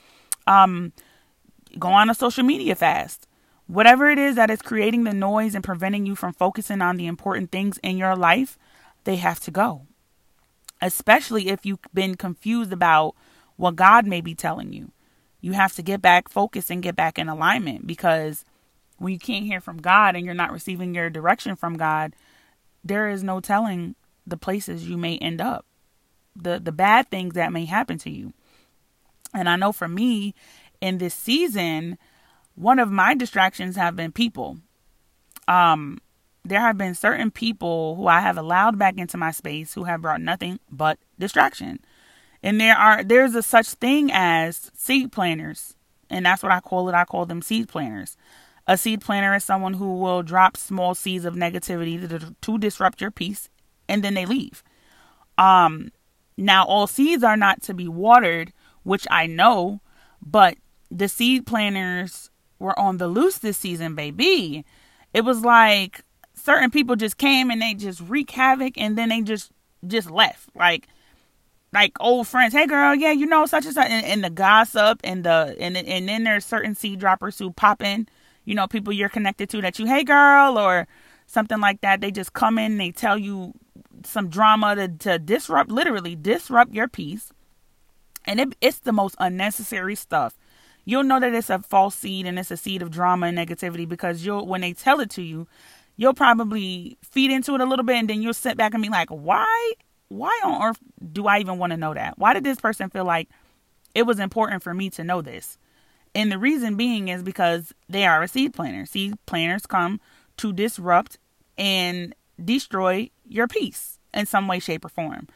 um, 0.47 0.93
go 1.79 1.89
on 1.89 2.11
a 2.11 2.15
social 2.15 2.45
media 2.45 2.75
fast. 2.75 3.27
Whatever 3.67 4.09
it 4.11 4.19
is 4.19 4.37
that 4.37 4.51
is 4.51 4.63
creating 4.63 5.05
the 5.05 5.13
noise 5.13 5.55
and 5.55 5.65
preventing 5.65 6.07
you 6.07 6.15
from 6.15 6.33
focusing 6.33 6.81
on 6.81 6.97
the 6.97 7.07
important 7.07 7.51
things 7.51 7.79
in 7.83 7.99
your 7.99 8.15
life, 8.15 8.57
they 9.05 9.17
have 9.17 9.41
to 9.41 9.51
go. 9.51 9.87
Especially 10.81 11.49
if 11.49 11.65
you've 11.65 11.81
been 11.95 12.17
confused 12.17 12.73
about 12.73 13.15
what 13.57 13.77
God 13.77 14.07
may 14.07 14.21
be 14.21 14.35
telling 14.35 14.73
you. 14.73 14.93
You 15.41 15.53
have 15.53 15.75
to 15.75 15.83
get 15.83 16.03
back 16.03 16.29
focused 16.29 16.71
and 16.71 16.83
get 16.83 16.97
back 16.97 17.19
in 17.19 17.29
alignment 17.29 17.87
because 17.87 18.45
when 18.99 19.13
you 19.13 19.19
can't 19.19 19.45
hear 19.45 19.61
from 19.61 19.79
God 19.79 20.17
and 20.17 20.25
you're 20.25 20.35
not 20.35 20.53
receiving 20.53 20.95
your 20.95 21.11
direction 21.11 21.57
from 21.57 21.77
God, 21.77 22.15
there 22.85 23.09
is 23.09 23.23
no 23.23 23.41
telling 23.41 23.95
the 24.27 24.37
places 24.37 24.89
you 24.89 24.97
may 24.97 25.19
end 25.19 25.41
up, 25.41 25.67
the 26.35 26.59
the 26.59 26.73
bad 26.73 27.11
things 27.11 27.35
that 27.35 27.53
may 27.53 27.65
happen 27.65 27.99
to 27.99 28.11
you. 28.11 28.33
And 29.35 29.49
I 29.49 29.57
know 29.57 29.73
for 29.73 29.89
me 29.89 30.35
in 30.81 30.99
this 30.99 31.15
season, 31.15 31.99
one 32.55 32.79
of 32.79 32.91
my 32.91 33.15
distractions 33.15 33.77
have 33.77 33.97
been 33.97 34.13
people. 34.13 34.59
Um 35.47 35.99
there 36.49 36.61
have 36.61 36.79
been 36.79 36.95
certain 36.95 37.31
people 37.31 37.97
who 37.97 38.07
I 38.07 38.21
have 38.21 38.39
allowed 38.39 38.79
back 38.79 38.99
into 38.99 39.17
my 39.17 39.31
space 39.31 39.75
who 39.75 39.85
have 39.85 40.03
brought 40.03 40.21
nothing 40.21 40.61
but 40.71 40.99
distraction. 41.19 41.81
And 42.43 42.61
there 42.61 42.77
are 42.77 43.03
there's 43.03 43.35
a 43.35 43.43
such 43.43 43.69
thing 43.69 44.11
as 44.13 44.71
seed 44.75 45.13
planters, 45.13 45.77
and 46.11 46.25
that's 46.25 46.43
what 46.43 46.53
I 46.53 46.61
call 46.61 46.89
it. 46.89 46.95
I 46.95 47.05
call 47.05 47.27
them 47.27 47.43
seed 47.43 47.69
planters. 47.69 48.17
A 48.67 48.77
seed 48.77 49.01
planter 49.01 49.35
is 49.35 49.45
someone 49.45 49.75
who 49.75 49.97
will 49.97 50.23
drop 50.23 50.57
small 50.57 50.95
seeds 50.95 51.25
of 51.25 51.35
negativity 51.35 52.09
to, 52.09 52.35
to 52.41 52.59
disrupt 52.59 53.01
your 53.01 53.13
peace 53.13 53.49
and 53.89 54.03
then 54.03 54.15
they 54.15 54.27
leave. 54.27 54.63
Um, 55.39 55.93
now, 56.37 56.65
all 56.65 56.87
seeds 56.87 57.23
are 57.23 57.37
not 57.37 57.63
to 57.63 57.75
be 57.75 57.89
watered, 57.89 58.53
which 58.83 59.07
I 59.11 59.27
know, 59.27 59.81
but 60.21 60.57
the 60.91 61.09
seed 61.09 61.47
planters 61.47 62.31
were 62.59 62.79
on 62.79 62.99
the 62.99 63.09
loose 63.09 63.39
this 63.39 63.59
season, 63.59 63.95
baby. 63.95 64.65
It 65.15 65.25
was 65.25 65.43
like 65.43 66.03
certain 66.47 66.71
people 66.71 66.97
just 66.97 67.19
came 67.19 67.51
and 67.51 67.61
they 67.61 67.75
just 67.75 68.01
wreak 68.01 68.31
havoc 68.31 68.79
and 68.79 68.97
then 68.97 69.11
they 69.11 69.21
just 69.21 69.53
just 69.87 70.11
left. 70.11 70.49
Like 70.55 70.89
like 71.73 71.93
old 72.01 72.27
friends, 72.27 72.55
hey 72.55 72.67
girl, 72.67 72.95
yeah, 72.95 73.13
you 73.13 73.27
know 73.27 73.45
such 73.45 73.67
and 73.67 73.75
such, 73.75 73.91
and, 73.91 74.07
and 74.07 74.25
the 74.25 74.31
gossip 74.31 75.01
and 75.05 75.25
the 75.25 75.55
and 75.61 75.77
and 75.77 76.09
then 76.09 76.25
there's 76.25 76.47
certain 76.47 76.75
seed 76.75 77.01
droppers 77.01 77.39
who 77.39 77.51
pop 77.51 77.83
in 77.83 78.09
you 78.47 78.55
know, 78.55 78.67
people 78.67 78.93
you're 78.93 79.11
connected 79.11 79.51
to 79.51 79.61
that 79.61 79.79
you, 79.79 79.85
hey 79.85 80.05
girl, 80.05 80.57
or 80.57 80.89
something 81.27 81.61
like 81.61 81.83
that. 81.83 82.01
They 82.01 82.11
just 82.11 82.33
come 82.33 82.59
in, 82.59 82.79
they 82.79 82.93
tell 82.93 83.19
you 83.19 83.53
some 84.05 84.31
drama 84.31 84.75
to, 84.77 84.89
to 84.89 85.19
disrupt, 85.19 85.71
literally 85.71 86.17
disrupt 86.17 86.73
your 86.73 86.89
peace. 86.89 87.33
And 88.25 88.41
it, 88.41 88.57
it's 88.61 88.79
the 88.79 88.93
most 88.93 89.17
unnecessary 89.19 89.97
stuff. 89.97 90.39
You'll 90.85 91.03
know 91.03 91.19
that 91.19 91.35
it's 91.35 91.51
a 91.51 91.59
false 91.59 91.97
seed 91.97 92.27
and 92.27 92.39
it's 92.39 92.53
a 92.53 92.57
seed 92.57 92.81
of 92.81 92.93
drama 92.93 93.27
and 93.27 93.37
negativity 93.37 93.89
because 93.89 94.25
you'll, 94.25 94.47
when 94.47 94.61
they 94.61 94.73
tell 94.73 95.01
it 95.01 95.11
to 95.11 95.23
you, 95.23 95.49
you'll 95.97 96.15
probably 96.15 96.99
feed 97.03 97.31
into 97.31 97.55
it 97.55 97.61
a 97.61 97.65
little 97.65 97.85
bit 97.85 97.97
and 97.97 98.09
then 98.09 98.23
you'll 98.23 98.35
sit 98.35 98.57
back 98.57 98.75
and 98.75 98.83
be 98.83 98.89
like, 98.89 99.09
why, 99.09 99.73
why 100.09 100.39
on 100.45 100.63
earth 100.63 100.79
do 101.13 101.27
I 101.27 101.39
even 101.39 101.59
want 101.59 101.73
to 101.73 101.77
know 101.77 101.95
that? 101.95 102.19
Why 102.19 102.35
did 102.35 102.45
this 102.45 102.61
person 102.61 102.91
feel 102.91 103.05
like 103.05 103.29
it 103.95 104.03
was 104.03 104.19
important 104.19 104.63
for 104.63 104.75
me 104.75 104.91
to 104.91 105.05
know 105.05 105.23
this? 105.23 105.59
And 106.15 106.33
the 106.33 106.39
reason 106.39 106.77
being 106.77 107.09
is 107.09 107.23
because 107.23 107.75
they 107.89 108.07
are 108.07 108.23
a 108.23 108.29
seed 108.29 108.55
planner. 108.55 108.87
Seed 108.87 109.19
planners 109.27 109.67
come 109.67 110.01
to 110.39 110.53
disrupt 110.53 111.19
and 111.59 112.15
destroy 112.43 113.11
your 113.27 113.49
peace 113.49 113.99
in 114.15 114.27
some 114.27 114.49
way, 114.49 114.59
shape, 114.59 114.85
or 114.85 114.89
form. 114.89 115.29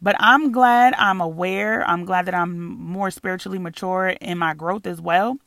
But 0.00 0.16
I'm 0.18 0.52
glad 0.52 0.94
I'm 0.94 1.20
aware. 1.20 1.82
I'm 1.88 2.04
glad 2.04 2.26
that 2.26 2.34
I'm 2.34 2.58
more 2.58 3.10
spiritually 3.10 3.58
mature 3.58 4.08
in 4.08 4.38
my 4.38 4.54
growth 4.54 4.86
as 4.86 5.00
well 5.00 5.38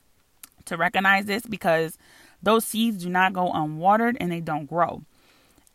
to 0.65 0.77
recognize 0.77 1.25
this 1.25 1.43
because 1.43 1.97
those 2.43 2.65
seeds 2.65 3.03
do 3.03 3.09
not 3.09 3.33
go 3.33 3.51
unwatered 3.51 4.17
and 4.19 4.31
they 4.31 4.41
don't 4.41 4.65
grow. 4.65 5.03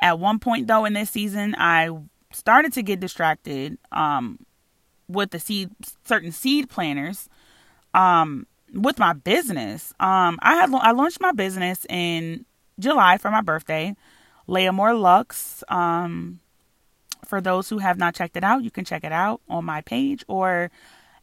At 0.01 0.19
one 0.19 0.39
point, 0.39 0.67
though, 0.67 0.85
in 0.85 0.93
this 0.93 1.11
season, 1.11 1.55
I 1.57 1.91
started 2.33 2.73
to 2.75 2.83
get 2.83 3.01
distracted 3.01 3.79
um, 3.93 4.39
with 5.09 5.31
the 5.31 5.39
seed, 5.39 5.71
certain 6.05 6.33
seed 6.33 6.69
planners. 6.69 7.29
Um, 7.95 8.47
with 8.73 8.99
my 8.99 9.13
business. 9.13 9.93
Um, 10.01 10.39
I 10.43 10.55
had 10.55 10.73
I 10.75 10.93
launched 10.93 11.21
my 11.21 11.33
business 11.33 11.87
in 11.89 12.45
July 12.79 13.19
for 13.19 13.31
my 13.31 13.41
birthday, 13.41 13.95
Leah 14.47 14.73
More 14.73 14.95
Lux. 14.95 15.65
Um, 15.69 16.41
for 17.25 17.41
those 17.41 17.69
who 17.69 17.79
have 17.79 17.99
not 17.99 18.15
checked 18.15 18.37
it 18.37 18.45
out, 18.45 18.63
you 18.63 18.71
can 18.71 18.85
check 18.85 19.05
it 19.05 19.13
out 19.13 19.41
on 19.49 19.65
my 19.65 19.81
page 19.81 20.25
or 20.29 20.71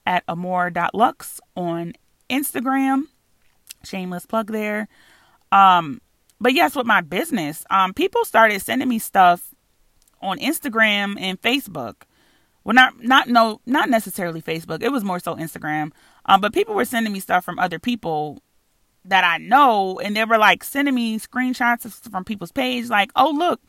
at 0.05 0.23
amore.lux 0.27 1.39
on 1.55 1.93
Instagram. 2.29 3.03
Shameless 3.83 4.25
plug 4.25 4.51
there. 4.51 4.88
Um, 5.53 6.01
but 6.41 6.53
yes, 6.53 6.75
with 6.75 6.86
my 6.88 7.01
business, 7.01 7.63
um, 7.69 7.93
people 7.93 8.25
started 8.25 8.62
sending 8.62 8.89
me 8.89 9.00
stuff 9.00 9.53
on 10.22 10.39
Instagram 10.39 11.15
and 11.19 11.39
Facebook. 11.41 12.03
Well, 12.63 12.74
not 12.74 13.01
not 13.03 13.27
no, 13.27 13.62
not 13.65 13.89
necessarily 13.89 14.41
Facebook. 14.41 14.81
It 14.81 14.91
was 14.91 15.03
more 15.03 15.19
so 15.19 15.36
Instagram. 15.36 15.91
Um, 16.25 16.41
but 16.41 16.53
people 16.53 16.74
were 16.75 16.86
sending 16.86 17.13
me 17.13 17.19
stuff 17.19 17.45
from 17.45 17.60
other 17.60 17.77
people 17.77 18.41
that 19.05 19.24
I 19.24 19.38
know, 19.38 20.00
and 20.00 20.15
they 20.15 20.25
were 20.25 20.38
like 20.38 20.63
sending 20.63 20.95
me 20.95 21.19
screenshots 21.19 22.10
from 22.10 22.24
people's 22.24 22.51
page, 22.53 22.89
like, 22.89 23.12
"Oh, 23.15 23.31
look, 23.31 23.62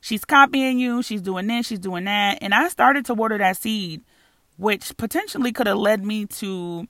she's 0.00 0.24
copying 0.24 0.78
you. 0.78 1.02
She's 1.02 1.22
doing 1.22 1.46
this. 1.46 1.66
She's 1.66 1.78
doing 1.78 2.04
that." 2.04 2.38
And 2.42 2.52
I 2.52 2.68
started 2.68 3.06
to 3.06 3.14
water 3.14 3.38
that 3.38 3.56
seed, 3.56 4.02
which 4.56 4.96
potentially 4.96 5.52
could 5.52 5.68
have 5.68 5.78
led 5.78 6.04
me 6.04 6.26
to 6.26 6.86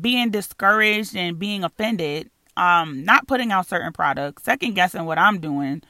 being 0.00 0.30
discouraged 0.30 1.16
and 1.16 1.38
being 1.38 1.64
offended. 1.64 2.30
Um, 2.56 3.04
not 3.04 3.26
putting 3.26 3.50
out 3.50 3.66
certain 3.66 3.92
products, 3.92 4.44
second 4.44 4.74
guessing 4.74 5.04
what 5.06 5.18
I'm 5.18 5.40
doing, 5.40 5.82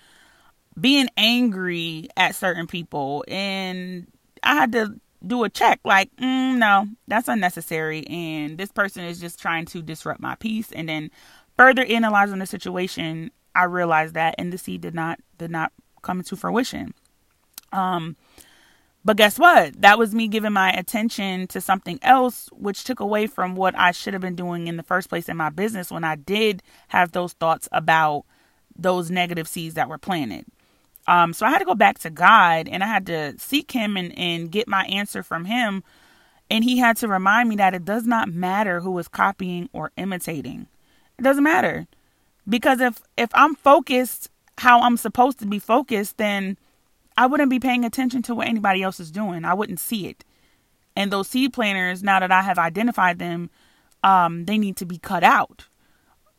being 0.81 1.09
angry 1.17 2.09
at 2.17 2.35
certain 2.35 2.67
people, 2.67 3.25
and 3.29 4.07
I 4.43 4.55
had 4.55 4.73
to 4.73 4.99
do 5.27 5.45
a 5.45 5.49
check 5.49 5.81
like, 5.85 6.15
mm, 6.17 6.57
no, 6.59 6.87
that's 7.09 7.29
unnecessary. 7.29 8.07
And 8.07 8.59
this 8.59 8.71
person 8.71 9.05
is 9.05 9.21
just 9.21 9.41
trying 9.41 9.67
to 9.67 9.83
disrupt 9.83 10.21
my 10.21 10.35
peace. 10.37 10.73
And 10.73 10.89
then 10.89 11.11
further 11.57 11.85
analyzing 11.85 12.39
the 12.39 12.47
situation, 12.47 13.31
I 13.55 13.65
realized 13.65 14.15
that 14.15 14.35
and 14.39 14.53
the 14.53 14.59
seed 14.59 14.81
did 14.81 14.95
not 14.95 15.21
did 15.39 15.51
not 15.51 15.73
come 16.03 16.19
into 16.19 16.37
fruition. 16.37 16.95
Um 17.73 18.17
but 19.05 19.17
guess 19.19 19.39
what? 19.39 19.81
That 19.83 19.99
was 19.99 20.15
me 20.15 20.29
giving 20.29 20.53
my 20.53 20.71
attention 20.73 21.47
to 21.49 21.61
something 21.61 21.99
else, 22.03 22.49
which 22.53 22.85
took 22.85 23.01
away 23.01 23.27
from 23.27 23.55
what 23.55 23.79
I 23.79 23.91
should 23.91 24.15
have 24.15 24.23
been 24.23 24.35
doing 24.35 24.67
in 24.67 24.77
the 24.77 24.83
first 24.83 25.09
place 25.11 25.29
in 25.29 25.37
my 25.37 25.51
business 25.51 25.91
when 25.91 26.05
I 26.05 26.17
did 26.17 26.63
have 26.89 27.13
those 27.13 27.35
thoughts 27.35 27.69
about 27.71 28.25
those 28.77 29.11
negative 29.11 29.47
seeds 29.47 29.75
that 29.75 29.89
were 29.89 29.99
planted. 29.99 30.47
Um, 31.07 31.35
so 31.35 31.45
I 31.45 31.51
had 31.51 31.59
to 31.59 31.67
go 31.67 31.75
back 31.75 31.99
to 32.01 32.11
God 32.11 32.67
and 32.67 32.83
I 32.83 32.87
had 32.87 33.07
to 33.07 33.35
seek 33.39 33.73
Him 33.73 33.97
and, 33.99 34.17
and 34.19 34.51
get 34.51 34.67
my 34.69 34.85
answer 34.87 35.23
from 35.23 35.45
Him. 35.45 35.85
And 36.51 36.65
He 36.65 36.79
had 36.79 36.97
to 36.99 37.09
remind 37.09 37.51
me 37.51 37.57
that 37.57 37.75
it 37.75 37.85
does 37.85 38.07
not 38.07 38.33
matter 38.33 38.81
who 38.81 38.99
is 38.99 39.09
copying 39.09 39.69
or 39.75 39.93
imitating. 39.99 40.67
It 41.19 41.23
doesn't 41.23 41.45
matter. 41.45 41.87
Because 42.49 42.81
if 42.81 43.03
if 43.17 43.31
I'm 43.35 43.55
focused 43.55 44.31
how 44.59 44.81
I'm 44.81 44.97
supposed 44.97 45.39
to 45.41 45.47
be 45.47 45.59
focused, 45.59 46.17
then 46.17 46.57
I 47.17 47.27
wouldn't 47.27 47.51
be 47.51 47.61
paying 47.61 47.85
attention 47.85 48.23
to 48.23 48.35
what 48.35 48.49
anybody 48.49 48.83
else 48.83 48.99
is 49.01 49.11
doing. 49.11 49.45
I 49.45 49.55
wouldn't 49.55 49.81
see 49.81 50.07
it. 50.09 50.25
And 50.97 51.13
those 51.13 51.29
seed 51.29 51.53
planters, 51.53 52.03
now 52.03 52.21
that 52.21 52.31
I 52.31 52.43
have 52.43 52.59
identified 52.59 53.19
them, 53.19 53.51
um, 54.03 54.45
they 54.45 54.59
need 54.59 54.77
to 54.79 54.87
be 54.87 54.99
cut 54.99 55.25
out. 55.25 55.67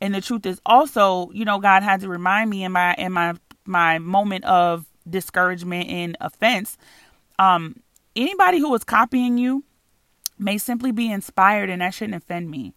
And 0.01 0.13
the 0.13 0.22
truth 0.22 0.46
is 0.46 0.62
also, 0.65 1.32
you 1.32 1.46
know, 1.46 1.60
God 1.60 1.84
had 1.84 2.01
to 2.01 2.10
remind 2.10 2.50
me 2.50 2.63
in 2.63 2.72
my 2.72 2.94
in 2.96 3.12
my 3.12 3.36
my 3.65 4.00
moment 4.00 4.46
of 4.46 4.86
discouragement 5.10 5.89
and 5.89 6.17
offense. 6.22 6.77
Um, 7.39 7.82
anybody 8.15 8.60
who 8.60 8.74
is 8.75 8.84
copying 8.84 9.38
you 9.38 9.63
may 10.38 10.58
simply 10.58 10.91
be 10.91 11.12
inspired, 11.12 11.70
and 11.70 11.82
that 11.82 11.94
shouldn't 11.94 12.22
offend 12.22 12.51
me. 12.51 12.74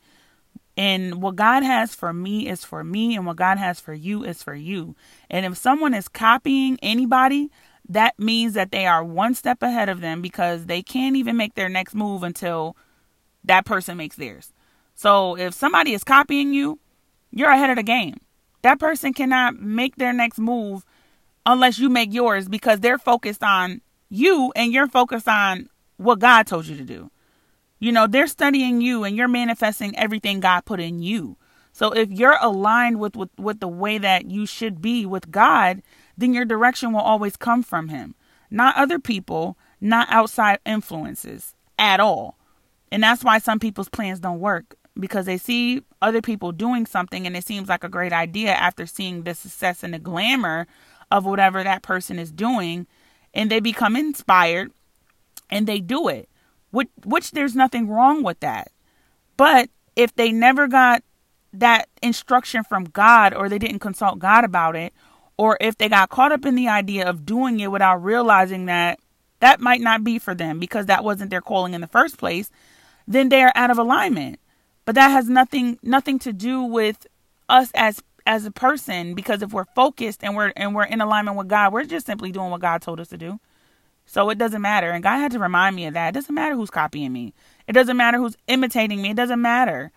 And 0.76 1.20
what 1.20 1.34
God 1.34 1.64
has 1.64 1.94
for 1.94 2.12
me 2.12 2.48
is 2.48 2.64
for 2.64 2.84
me, 2.84 3.16
and 3.16 3.26
what 3.26 3.36
God 3.36 3.58
has 3.58 3.80
for 3.80 3.92
you 3.92 4.24
is 4.24 4.42
for 4.42 4.54
you. 4.54 4.94
And 5.28 5.44
if 5.44 5.56
someone 5.56 5.92
is 5.92 6.08
copying 6.08 6.78
anybody, 6.82 7.50
that 7.88 8.18
means 8.18 8.54
that 8.54 8.70
they 8.70 8.86
are 8.86 9.02
one 9.02 9.34
step 9.34 9.62
ahead 9.62 9.88
of 9.88 10.00
them 10.00 10.20
because 10.20 10.66
they 10.66 10.82
can't 10.82 11.16
even 11.16 11.36
make 11.36 11.54
their 11.54 11.68
next 11.68 11.94
move 11.94 12.22
until 12.22 12.76
that 13.44 13.64
person 13.64 13.96
makes 13.96 14.16
theirs. 14.16 14.52
So 14.94 15.36
if 15.36 15.54
somebody 15.54 15.94
is 15.94 16.04
copying 16.04 16.52
you, 16.52 16.78
you're 17.30 17.50
ahead 17.50 17.70
of 17.70 17.76
the 17.76 17.82
game. 17.82 18.16
That 18.62 18.80
person 18.80 19.14
cannot 19.14 19.60
make 19.60 19.96
their 19.96 20.12
next 20.12 20.38
move 20.38 20.84
unless 21.46 21.78
you 21.78 21.88
make 21.88 22.12
yours 22.12 22.48
because 22.48 22.80
they're 22.80 22.98
focused 22.98 23.42
on 23.42 23.80
you 24.10 24.52
and 24.56 24.72
you're 24.72 24.88
focused 24.88 25.28
on 25.28 25.68
what 25.96 26.18
God 26.18 26.46
told 26.46 26.66
you 26.66 26.76
to 26.76 26.84
do. 26.84 27.10
You 27.78 27.92
know, 27.92 28.06
they're 28.06 28.26
studying 28.26 28.80
you 28.80 29.04
and 29.04 29.16
you're 29.16 29.28
manifesting 29.28 29.96
everything 29.96 30.40
God 30.40 30.64
put 30.64 30.80
in 30.80 31.00
you. 31.00 31.36
So 31.72 31.92
if 31.92 32.10
you're 32.10 32.38
aligned 32.40 32.98
with, 32.98 33.14
with, 33.14 33.30
with 33.38 33.60
the 33.60 33.68
way 33.68 33.98
that 33.98 34.28
you 34.28 34.46
should 34.46 34.82
be 34.82 35.06
with 35.06 35.30
God, 35.30 35.80
then 36.18 36.34
your 36.34 36.44
direction 36.44 36.92
will 36.92 37.00
always 37.00 37.36
come 37.36 37.62
from 37.62 37.88
Him, 37.88 38.14
not 38.50 38.76
other 38.76 38.98
people, 38.98 39.56
not 39.80 40.08
outside 40.10 40.58
influences 40.66 41.54
at 41.78 42.00
all. 42.00 42.36
And 42.92 43.02
that's 43.02 43.24
why 43.24 43.38
some 43.38 43.58
people's 43.58 43.88
plans 43.88 44.20
don't 44.20 44.40
work 44.40 44.74
because 44.98 45.24
they 45.24 45.38
see 45.38 45.82
other 46.02 46.20
people 46.20 46.52
doing 46.52 46.84
something 46.84 47.26
and 47.26 47.36
it 47.36 47.46
seems 47.46 47.68
like 47.68 47.84
a 47.84 47.88
great 47.88 48.12
idea 48.12 48.50
after 48.50 48.84
seeing 48.84 49.22
the 49.22 49.34
success 49.34 49.82
and 49.82 49.94
the 49.94 49.98
glamour 49.98 50.66
of 51.10 51.24
whatever 51.24 51.62
that 51.62 51.82
person 51.82 52.18
is 52.18 52.32
doing 52.32 52.86
and 53.32 53.50
they 53.50 53.60
become 53.60 53.94
inspired 53.94 54.72
and 55.50 55.66
they 55.66 55.80
do 55.80 56.08
it 56.08 56.28
which, 56.70 56.88
which 57.04 57.30
there's 57.32 57.56
nothing 57.56 57.88
wrong 57.88 58.22
with 58.22 58.40
that. 58.40 58.70
But 59.36 59.70
if 59.96 60.14
they 60.14 60.32
never 60.32 60.68
got 60.68 61.02
that 61.52 61.88
instruction 62.02 62.64
from 62.64 62.84
God 62.84 63.32
or 63.34 63.48
they 63.48 63.58
didn't 63.58 63.78
consult 63.78 64.18
God 64.18 64.44
about 64.44 64.76
it, 64.76 64.92
or 65.38 65.56
if 65.60 65.78
they 65.78 65.88
got 65.88 66.10
caught 66.10 66.32
up 66.32 66.44
in 66.44 66.56
the 66.56 66.68
idea 66.68 67.08
of 67.08 67.24
doing 67.24 67.60
it 67.60 67.70
without 67.70 68.02
realizing 68.02 68.66
that 68.66 68.98
that 69.40 69.60
might 69.60 69.80
not 69.80 70.04
be 70.04 70.18
for 70.18 70.34
them 70.34 70.58
because 70.58 70.86
that 70.86 71.04
wasn't 71.04 71.30
their 71.30 71.40
calling 71.40 71.72
in 71.72 71.80
the 71.80 71.86
first 71.86 72.18
place, 72.18 72.50
then 73.06 73.28
they 73.28 73.42
are 73.42 73.52
out 73.54 73.70
of 73.70 73.78
alignment. 73.78 74.40
But 74.84 74.96
that 74.96 75.08
has 75.08 75.28
nothing 75.28 75.78
nothing 75.82 76.18
to 76.20 76.32
do 76.32 76.62
with 76.62 77.06
us 77.48 77.70
as 77.74 78.02
as 78.26 78.44
a 78.44 78.50
person 78.50 79.14
because 79.14 79.42
if 79.42 79.52
we're 79.52 79.64
focused 79.76 80.22
and 80.22 80.36
we're 80.36 80.52
and 80.56 80.74
we're 80.74 80.84
in 80.84 81.00
alignment 81.00 81.36
with 81.36 81.48
God, 81.48 81.72
we're 81.72 81.84
just 81.84 82.06
simply 82.06 82.32
doing 82.32 82.50
what 82.50 82.60
God 82.60 82.82
told 82.82 83.00
us 83.00 83.08
to 83.08 83.16
do. 83.16 83.38
So 84.06 84.30
it 84.30 84.38
doesn't 84.38 84.62
matter. 84.62 84.90
And 84.90 85.02
God 85.02 85.18
had 85.18 85.32
to 85.32 85.38
remind 85.38 85.76
me 85.76 85.86
of 85.86 85.94
that. 85.94 86.08
It 86.08 86.14
doesn't 86.14 86.34
matter 86.34 86.54
who's 86.54 86.70
copying 86.70 87.12
me. 87.12 87.34
It 87.66 87.74
doesn't 87.74 87.96
matter 87.96 88.16
who's 88.16 88.36
imitating 88.46 89.02
me. 89.02 89.10
It 89.10 89.16
doesn't 89.16 89.40
matter. 89.40 89.92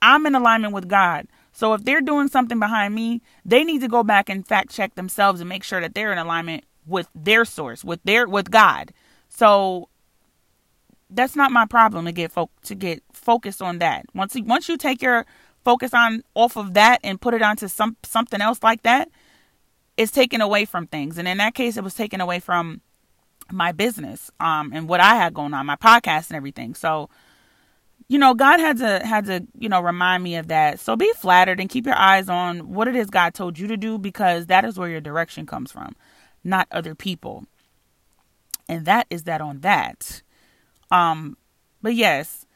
I'm 0.00 0.24
in 0.24 0.34
alignment 0.34 0.72
with 0.72 0.88
God. 0.88 1.28
So 1.60 1.74
if 1.74 1.84
they're 1.84 2.00
doing 2.00 2.28
something 2.28 2.58
behind 2.58 2.94
me, 2.94 3.20
they 3.44 3.64
need 3.64 3.82
to 3.82 3.88
go 3.88 4.02
back 4.02 4.30
and 4.30 4.48
fact 4.48 4.70
check 4.70 4.94
themselves 4.94 5.40
and 5.40 5.48
make 5.50 5.62
sure 5.62 5.78
that 5.82 5.94
they're 5.94 6.10
in 6.10 6.16
alignment 6.16 6.64
with 6.86 7.06
their 7.14 7.44
source, 7.44 7.84
with 7.84 8.00
their 8.02 8.26
with 8.26 8.50
God. 8.50 8.94
So 9.28 9.90
that's 11.10 11.36
not 11.36 11.52
my 11.52 11.66
problem 11.66 12.06
to 12.06 12.12
get 12.12 12.32
fo- 12.32 12.48
to 12.62 12.74
get 12.74 13.02
focused 13.12 13.60
on 13.60 13.78
that. 13.80 14.06
Once 14.14 14.34
you, 14.34 14.42
once 14.42 14.70
you 14.70 14.78
take 14.78 15.02
your 15.02 15.26
focus 15.62 15.92
on 15.92 16.22
off 16.34 16.56
of 16.56 16.72
that 16.72 16.98
and 17.04 17.20
put 17.20 17.34
it 17.34 17.42
onto 17.42 17.68
some 17.68 17.94
something 18.04 18.40
else 18.40 18.62
like 18.62 18.82
that, 18.84 19.10
it's 19.98 20.12
taken 20.12 20.40
away 20.40 20.64
from 20.64 20.86
things. 20.86 21.18
And 21.18 21.28
in 21.28 21.36
that 21.36 21.52
case, 21.52 21.76
it 21.76 21.84
was 21.84 21.92
taken 21.94 22.22
away 22.22 22.40
from 22.40 22.80
my 23.52 23.70
business 23.72 24.30
um 24.40 24.72
and 24.72 24.88
what 24.88 25.00
I 25.00 25.16
had 25.16 25.34
going 25.34 25.52
on, 25.52 25.66
my 25.66 25.76
podcast 25.76 26.30
and 26.30 26.38
everything. 26.38 26.74
So, 26.74 27.10
you 28.10 28.18
know, 28.18 28.34
God 28.34 28.60
had 28.60 28.78
to 28.78 29.06
had 29.06 29.26
to, 29.26 29.46
you 29.58 29.68
know, 29.70 29.80
remind 29.80 30.22
me 30.22 30.36
of 30.36 30.48
that. 30.48 30.80
So 30.80 30.96
be 30.96 31.12
flattered 31.16 31.60
and 31.60 31.70
keep 31.70 31.86
your 31.86 31.96
eyes 31.96 32.28
on 32.28 32.74
what 32.74 32.88
it 32.88 32.96
is 32.96 33.08
God 33.08 33.34
told 33.34 33.58
you 33.58 33.68
to 33.68 33.76
do 33.76 33.98
because 33.98 34.46
that 34.46 34.64
is 34.66 34.78
where 34.78 34.90
your 34.90 35.00
direction 35.00 35.46
comes 35.46 35.72
from, 35.72 35.96
not 36.44 36.68
other 36.70 36.94
people. 36.94 37.46
And 38.68 38.84
that 38.86 39.06
is 39.10 39.24
that 39.24 39.40
on 39.40 39.60
that. 39.60 40.22
Um 40.90 41.38
but 41.80 41.94
yes, 41.94 42.46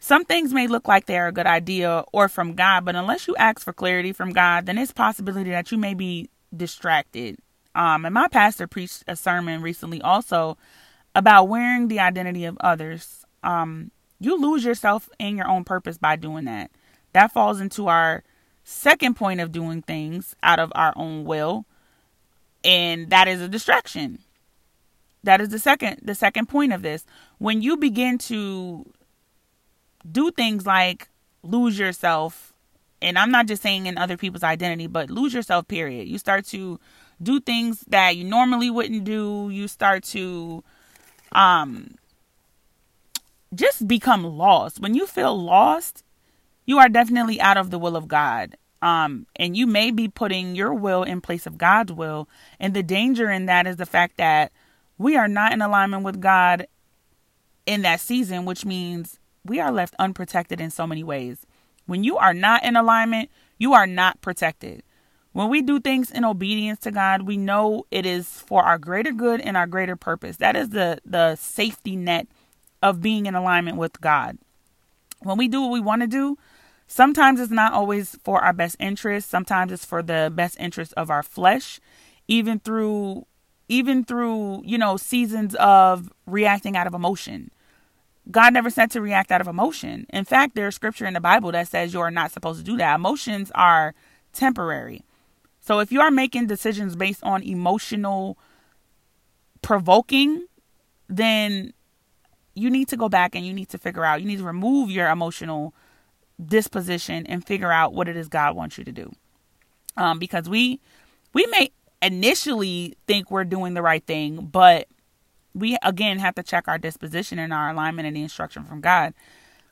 some 0.00 0.24
things 0.24 0.52
may 0.52 0.66
look 0.66 0.88
like 0.88 1.06
they're 1.06 1.28
a 1.28 1.32
good 1.32 1.46
idea 1.46 2.04
or 2.12 2.28
from 2.28 2.54
God, 2.54 2.84
but 2.84 2.96
unless 2.96 3.28
you 3.28 3.36
ask 3.36 3.62
for 3.62 3.72
clarity 3.72 4.12
from 4.12 4.32
God, 4.32 4.66
then 4.66 4.78
it's 4.78 4.92
possibility 4.92 5.50
that 5.50 5.70
you 5.70 5.78
may 5.78 5.94
be 5.94 6.30
distracted 6.56 7.38
um, 7.76 8.06
and 8.06 8.14
my 8.14 8.26
pastor 8.26 8.66
preached 8.66 9.04
a 9.06 9.14
sermon 9.14 9.60
recently 9.60 10.00
also 10.00 10.56
about 11.14 11.44
wearing 11.48 11.88
the 11.88 12.00
identity 12.00 12.46
of 12.46 12.56
others. 12.60 13.26
Um, 13.44 13.90
you 14.18 14.40
lose 14.40 14.64
yourself 14.64 15.08
and 15.20 15.36
your 15.36 15.48
own 15.48 15.64
purpose 15.64 15.98
by 15.98 16.16
doing 16.16 16.44
that. 16.46 16.70
That 17.12 17.32
falls 17.32 17.60
into 17.60 17.88
our 17.88 18.22
second 18.64 19.14
point 19.14 19.40
of 19.40 19.52
doing 19.52 19.82
things 19.82 20.34
out 20.42 20.58
of 20.58 20.72
our 20.74 20.92
own 20.96 21.24
will, 21.24 21.64
and 22.64 23.10
that 23.10 23.28
is 23.28 23.40
a 23.40 23.48
distraction. 23.48 24.18
That 25.22 25.40
is 25.40 25.48
the 25.48 25.58
second 25.58 26.00
the 26.02 26.14
second 26.14 26.46
point 26.46 26.72
of 26.72 26.82
this. 26.82 27.04
When 27.38 27.62
you 27.62 27.76
begin 27.76 28.18
to 28.18 28.84
do 30.10 30.30
things 30.30 30.66
like 30.66 31.08
lose 31.42 31.78
yourself, 31.78 32.52
and 33.02 33.18
I'm 33.18 33.30
not 33.30 33.46
just 33.46 33.62
saying 33.62 33.86
in 33.86 33.98
other 33.98 34.16
people's 34.16 34.44
identity, 34.44 34.86
but 34.86 35.10
lose 35.10 35.34
yourself, 35.34 35.68
period. 35.68 36.08
You 36.08 36.18
start 36.18 36.46
to 36.46 36.78
do 37.22 37.40
things 37.40 37.84
that 37.88 38.16
you 38.16 38.24
normally 38.24 38.70
wouldn't 38.70 39.04
do. 39.04 39.48
You 39.50 39.68
start 39.68 40.04
to 40.04 40.62
um 41.32 41.96
just 43.54 43.86
become 43.86 44.24
lost. 44.24 44.80
When 44.80 44.94
you 44.94 45.06
feel 45.06 45.36
lost, 45.40 46.04
you 46.64 46.78
are 46.78 46.88
definitely 46.88 47.40
out 47.40 47.56
of 47.56 47.70
the 47.70 47.78
will 47.78 47.96
of 47.96 48.08
God. 48.08 48.56
Um, 48.82 49.26
and 49.36 49.56
you 49.56 49.66
may 49.66 49.90
be 49.90 50.08
putting 50.08 50.54
your 50.54 50.74
will 50.74 51.02
in 51.02 51.20
place 51.20 51.46
of 51.46 51.58
God's 51.58 51.92
will. 51.92 52.28
And 52.60 52.74
the 52.74 52.82
danger 52.82 53.30
in 53.30 53.46
that 53.46 53.66
is 53.66 53.76
the 53.76 53.86
fact 53.86 54.16
that 54.18 54.52
we 54.98 55.16
are 55.16 55.28
not 55.28 55.52
in 55.52 55.62
alignment 55.62 56.04
with 56.04 56.20
God 56.20 56.66
in 57.64 57.82
that 57.82 58.00
season, 58.00 58.44
which 58.44 58.64
means 58.64 59.18
we 59.44 59.60
are 59.60 59.72
left 59.72 59.94
unprotected 59.98 60.60
in 60.60 60.70
so 60.70 60.86
many 60.86 61.02
ways. 61.02 61.46
When 61.86 62.04
you 62.04 62.16
are 62.16 62.34
not 62.34 62.64
in 62.64 62.76
alignment, 62.76 63.30
you 63.58 63.72
are 63.72 63.86
not 63.86 64.20
protected. 64.20 64.82
When 65.32 65.50
we 65.50 65.60
do 65.60 65.80
things 65.80 66.10
in 66.10 66.24
obedience 66.24 66.80
to 66.80 66.90
God, 66.90 67.22
we 67.22 67.36
know 67.36 67.86
it 67.90 68.06
is 68.06 68.26
for 68.26 68.62
our 68.62 68.78
greater 68.78 69.12
good 69.12 69.40
and 69.40 69.56
our 69.56 69.66
greater 69.66 69.94
purpose. 69.94 70.38
That 70.38 70.56
is 70.56 70.70
the 70.70 70.98
the 71.04 71.36
safety 71.36 71.94
net 71.94 72.26
of 72.86 73.02
being 73.02 73.26
in 73.26 73.34
alignment 73.34 73.76
with 73.76 74.00
God. 74.00 74.38
When 75.20 75.36
we 75.36 75.48
do 75.48 75.60
what 75.60 75.72
we 75.72 75.80
want 75.80 76.02
to 76.02 76.06
do, 76.06 76.38
sometimes 76.86 77.40
it's 77.40 77.50
not 77.50 77.72
always 77.72 78.16
for 78.22 78.42
our 78.42 78.52
best 78.52 78.76
interest, 78.78 79.28
sometimes 79.28 79.72
it's 79.72 79.84
for 79.84 80.02
the 80.02 80.30
best 80.32 80.56
interest 80.60 80.94
of 80.96 81.10
our 81.10 81.24
flesh, 81.24 81.80
even 82.28 82.60
through 82.60 83.26
even 83.68 84.04
through, 84.04 84.62
you 84.64 84.78
know, 84.78 84.96
seasons 84.96 85.56
of 85.56 86.12
reacting 86.24 86.76
out 86.76 86.86
of 86.86 86.94
emotion. 86.94 87.50
God 88.30 88.52
never 88.52 88.70
said 88.70 88.92
to 88.92 89.00
react 89.00 89.32
out 89.32 89.40
of 89.40 89.48
emotion. 89.48 90.06
In 90.10 90.24
fact, 90.24 90.54
there's 90.54 90.76
scripture 90.76 91.06
in 91.06 91.14
the 91.14 91.20
Bible 91.20 91.50
that 91.50 91.66
says 91.66 91.92
you 91.92 92.00
are 92.00 92.12
not 92.12 92.30
supposed 92.30 92.60
to 92.60 92.64
do 92.64 92.76
that. 92.76 92.94
Emotions 92.94 93.50
are 93.56 93.92
temporary. 94.32 95.02
So 95.60 95.80
if 95.80 95.90
you 95.90 96.00
are 96.00 96.12
making 96.12 96.46
decisions 96.46 96.94
based 96.94 97.24
on 97.24 97.42
emotional 97.42 98.38
provoking, 99.62 100.46
then 101.08 101.72
you 102.56 102.70
need 102.70 102.88
to 102.88 102.96
go 102.96 103.08
back 103.08 103.34
and 103.34 103.46
you 103.46 103.52
need 103.52 103.68
to 103.68 103.78
figure 103.78 104.04
out, 104.04 104.20
you 104.20 104.26
need 104.26 104.38
to 104.38 104.44
remove 104.44 104.90
your 104.90 105.08
emotional 105.10 105.74
disposition 106.44 107.26
and 107.26 107.46
figure 107.46 107.70
out 107.70 107.94
what 107.94 108.08
it 108.08 108.16
is 108.16 108.28
God 108.28 108.56
wants 108.56 108.78
you 108.78 108.84
to 108.84 108.92
do. 108.92 109.12
Um, 109.96 110.18
because 110.18 110.48
we 110.48 110.80
we 111.32 111.46
may 111.46 111.70
initially 112.02 112.96
think 113.06 113.30
we're 113.30 113.44
doing 113.44 113.74
the 113.74 113.82
right 113.82 114.04
thing, 114.04 114.46
but 114.46 114.88
we 115.54 115.78
again 115.82 116.18
have 116.18 116.34
to 116.34 116.42
check 116.42 116.68
our 116.68 116.78
disposition 116.78 117.38
and 117.38 117.52
our 117.52 117.70
alignment 117.70 118.06
and 118.06 118.16
the 118.16 118.22
instruction 118.22 118.64
from 118.64 118.80
God. 118.80 119.14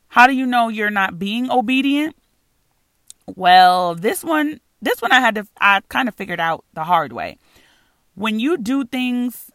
How 0.08 0.26
do 0.26 0.32
you 0.32 0.46
know 0.46 0.68
you're 0.68 0.90
not 0.90 1.18
being 1.18 1.50
obedient? 1.50 2.16
Well, 3.26 3.94
this 3.94 4.22
one 4.22 4.60
this 4.80 5.00
one 5.00 5.12
I 5.12 5.20
had 5.20 5.34
to 5.36 5.46
I 5.60 5.80
kind 5.88 6.08
of 6.08 6.14
figured 6.14 6.40
out 6.40 6.64
the 6.74 6.84
hard 6.84 7.12
way. 7.12 7.38
When 8.14 8.38
you 8.38 8.56
do 8.56 8.84
things 8.84 9.50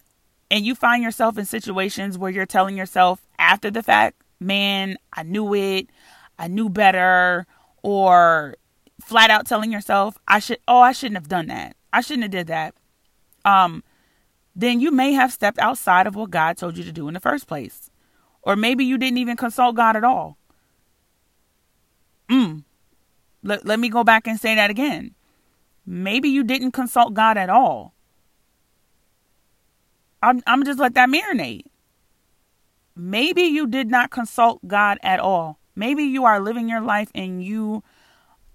and 0.51 0.65
you 0.65 0.75
find 0.75 1.03
yourself 1.03 1.37
in 1.37 1.45
situations 1.45 2.17
where 2.17 2.31
you're 2.31 2.45
telling 2.45 2.75
yourself 2.75 3.21
after 3.37 3.69
the 3.69 3.83
fact, 3.83 4.21
man, 4.39 4.97
I 5.13 5.23
knew 5.23 5.53
it, 5.53 5.89
I 6.37 6.47
knew 6.47 6.69
better, 6.69 7.45
or 7.83 8.55
flat 9.01 9.29
out 9.29 9.45
telling 9.45 9.71
yourself, 9.71 10.17
I 10.27 10.39
should 10.39 10.59
oh, 10.67 10.79
I 10.79 10.91
shouldn't 10.91 11.17
have 11.17 11.29
done 11.29 11.47
that. 11.47 11.75
I 11.93 12.01
shouldn't 12.01 12.23
have 12.23 12.31
did 12.31 12.47
that. 12.47 12.75
Um 13.45 13.83
then 14.55 14.79
you 14.81 14.91
may 14.91 15.13
have 15.13 15.31
stepped 15.31 15.59
outside 15.59 16.05
of 16.07 16.15
what 16.15 16.31
God 16.31 16.57
told 16.57 16.77
you 16.77 16.83
to 16.83 16.91
do 16.91 17.07
in 17.07 17.13
the 17.13 17.19
first 17.19 17.47
place. 17.47 17.89
Or 18.41 18.55
maybe 18.55 18.83
you 18.83 18.97
didn't 18.97 19.17
even 19.17 19.37
consult 19.37 19.75
God 19.75 19.95
at 19.95 20.03
all. 20.03 20.37
Mm. 22.29 22.63
Let, 23.43 23.65
let 23.65 23.79
me 23.79 23.89
go 23.89 24.03
back 24.03 24.27
and 24.27 24.39
say 24.39 24.55
that 24.55 24.69
again. 24.69 25.15
Maybe 25.85 26.29
you 26.29 26.43
didn't 26.43 26.71
consult 26.71 27.13
God 27.13 27.37
at 27.37 27.49
all. 27.49 27.93
I'm, 30.21 30.41
I'm 30.45 30.63
just 30.63 30.79
let 30.79 30.93
that 30.95 31.09
marinate. 31.09 31.65
Maybe 32.95 33.43
you 33.43 33.67
did 33.67 33.89
not 33.89 34.11
consult 34.11 34.67
God 34.67 34.97
at 35.01 35.19
all. 35.19 35.59
Maybe 35.75 36.03
you 36.03 36.25
are 36.25 36.39
living 36.39 36.67
your 36.67 36.81
life 36.81 37.09
and 37.15 37.43
you 37.43 37.83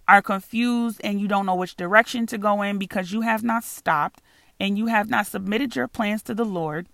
are 0.07 0.21
confused 0.21 1.01
and 1.03 1.21
you 1.21 1.27
don't 1.29 1.47
know 1.47 1.55
which 1.55 1.77
direction 1.77 2.27
to 2.27 2.39
go 2.39 2.61
in 2.61 2.77
because 2.77 3.13
you 3.13 3.23
have 3.23 3.43
not 3.43 3.65
stopped 3.65 4.21
and 4.61 4.77
you 4.77 4.87
have 4.87 5.09
not 5.09 5.27
submitted 5.27 5.75
your 5.75 5.89
plans 5.89 6.23
to 6.25 6.35
the 6.35 6.45
Lord 6.45 6.89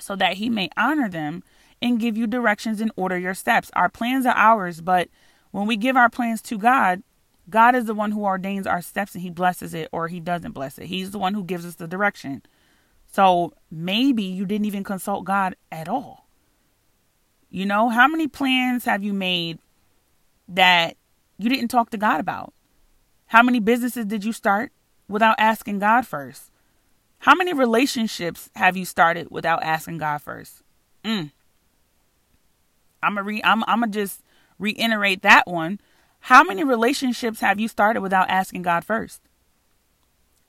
so 0.00 0.16
that 0.16 0.34
he 0.34 0.48
may 0.48 0.70
honor 0.76 1.08
them 1.08 1.42
and 1.82 2.00
give 2.00 2.16
you 2.16 2.26
directions 2.26 2.80
and 2.80 2.90
order 2.96 3.18
your 3.18 3.34
steps. 3.34 3.70
Our 3.74 3.88
plans 3.88 4.24
are 4.24 4.34
ours, 4.34 4.80
but 4.80 5.08
when 5.50 5.66
we 5.66 5.76
give 5.76 5.96
our 5.96 6.08
plans 6.08 6.40
to 6.42 6.56
God, 6.56 7.02
God 7.50 7.74
is 7.74 7.84
the 7.84 7.94
one 7.94 8.12
who 8.12 8.24
ordains 8.24 8.66
our 8.66 8.80
steps 8.80 9.14
and 9.14 9.22
he 9.22 9.30
blesses 9.30 9.74
it 9.74 9.88
or 9.92 10.08
he 10.08 10.20
doesn't 10.20 10.52
bless 10.52 10.78
it. 10.78 10.86
He's 10.86 11.10
the 11.10 11.18
one 11.18 11.34
who 11.34 11.44
gives 11.44 11.66
us 11.66 11.74
the 11.74 11.88
direction. 11.88 12.42
So 13.12 13.52
maybe 13.70 14.22
you 14.22 14.46
didn't 14.46 14.64
even 14.64 14.84
consult 14.84 15.24
God 15.24 15.54
at 15.70 15.86
all. 15.86 16.26
You 17.50 17.66
know, 17.66 17.90
how 17.90 18.08
many 18.08 18.26
plans 18.26 18.86
have 18.86 19.04
you 19.04 19.12
made 19.12 19.58
that 20.48 20.96
you 21.36 21.50
didn't 21.50 21.68
talk 21.68 21.90
to 21.90 21.98
God 21.98 22.20
about? 22.20 22.54
How 23.26 23.42
many 23.42 23.60
businesses 23.60 24.06
did 24.06 24.24
you 24.24 24.32
start 24.32 24.72
without 25.08 25.36
asking 25.38 25.78
God 25.78 26.06
first? 26.06 26.50
How 27.18 27.34
many 27.34 27.52
relationships 27.52 28.48
have 28.56 28.78
you 28.78 28.86
started 28.86 29.30
without 29.30 29.62
asking 29.62 29.98
God 29.98 30.22
first? 30.22 30.62
Mm. 31.04 31.32
I'm 33.02 33.18
re- 33.18 33.42
I'm 33.44 33.62
I'm 33.64 33.80
gonna 33.80 33.92
just 33.92 34.22
reiterate 34.58 35.20
that 35.20 35.46
one. 35.46 35.80
How 36.20 36.42
many 36.42 36.64
relationships 36.64 37.40
have 37.40 37.60
you 37.60 37.68
started 37.68 38.00
without 38.00 38.30
asking 38.30 38.62
God 38.62 38.84
first? 38.84 39.20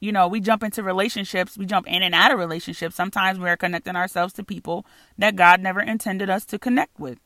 You 0.03 0.11
know, 0.11 0.27
we 0.27 0.41
jump 0.41 0.63
into 0.63 0.83
relationships, 0.83 1.57
we 1.57 1.65
jump 1.65 1.87
in 1.87 2.03
and 2.03 2.13
out 2.13 2.33
of 2.33 2.37
relationships. 2.37 2.93
Sometimes 2.93 3.39
we're 3.39 3.55
connecting 3.55 3.95
ourselves 3.95 4.33
to 4.33 4.43
people 4.43 4.85
that 5.17 5.37
God 5.37 5.61
never 5.61 5.79
intended 5.79 6.29
us 6.29 6.43
to 6.47 6.59
connect 6.59 6.99
with. 6.99 7.19